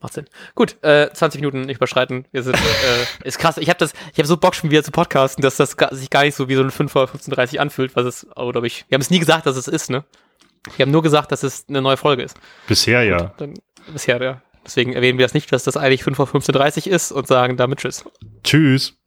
Macht 0.00 0.14
Sinn. 0.14 0.26
Gut, 0.54 0.82
äh, 0.82 1.10
20 1.12 1.42
Minuten 1.42 1.60
nicht 1.60 1.76
überschreiten. 1.76 2.26
Wir 2.32 2.42
sind, 2.42 2.56
äh, 2.56 3.24
ist 3.28 3.38
krass. 3.38 3.58
Ich 3.58 3.68
habe 3.68 3.78
das, 3.78 3.92
ich 4.12 4.18
habe 4.18 4.26
so 4.26 4.38
Bock 4.38 4.54
schon 4.54 4.70
wieder 4.70 4.82
zu 4.82 4.92
podcasten, 4.92 5.42
dass 5.42 5.58
das 5.58 5.76
sich 5.90 6.08
gar 6.08 6.24
nicht 6.24 6.34
so 6.34 6.48
wie 6.48 6.54
so 6.54 6.62
ein 6.62 6.70
5 6.70 6.96
oder 6.96 7.04
15.30 7.04 7.58
anfühlt, 7.58 7.96
was 7.96 8.06
es, 8.06 8.36
oder 8.36 8.62
ich, 8.62 8.86
wir 8.88 8.96
haben 8.96 9.02
es 9.02 9.10
nie 9.10 9.18
gesagt, 9.18 9.44
dass 9.44 9.56
es 9.56 9.68
ist, 9.68 9.90
ne? 9.90 10.04
Wir 10.76 10.84
haben 10.86 10.92
nur 10.92 11.02
gesagt, 11.02 11.32
dass 11.32 11.42
es 11.42 11.66
eine 11.68 11.82
neue 11.82 11.98
Folge 11.98 12.22
ist. 12.22 12.36
Bisher 12.66 13.02
ja. 13.04 13.34
Dann, 13.36 13.54
bisher, 13.92 14.22
ja. 14.22 14.42
Deswegen 14.64 14.92
erwähnen 14.92 15.18
wir 15.18 15.24
das 15.24 15.34
nicht, 15.34 15.50
dass 15.52 15.64
das 15.64 15.76
eigentlich 15.76 16.04
5 16.04 16.16
vor 16.16 16.26
15.30 16.26 16.88
ist 16.88 17.12
und 17.12 17.26
sagen 17.26 17.56
damit 17.56 17.80
Tschüss. 17.80 18.04
Tschüss. 18.44 19.01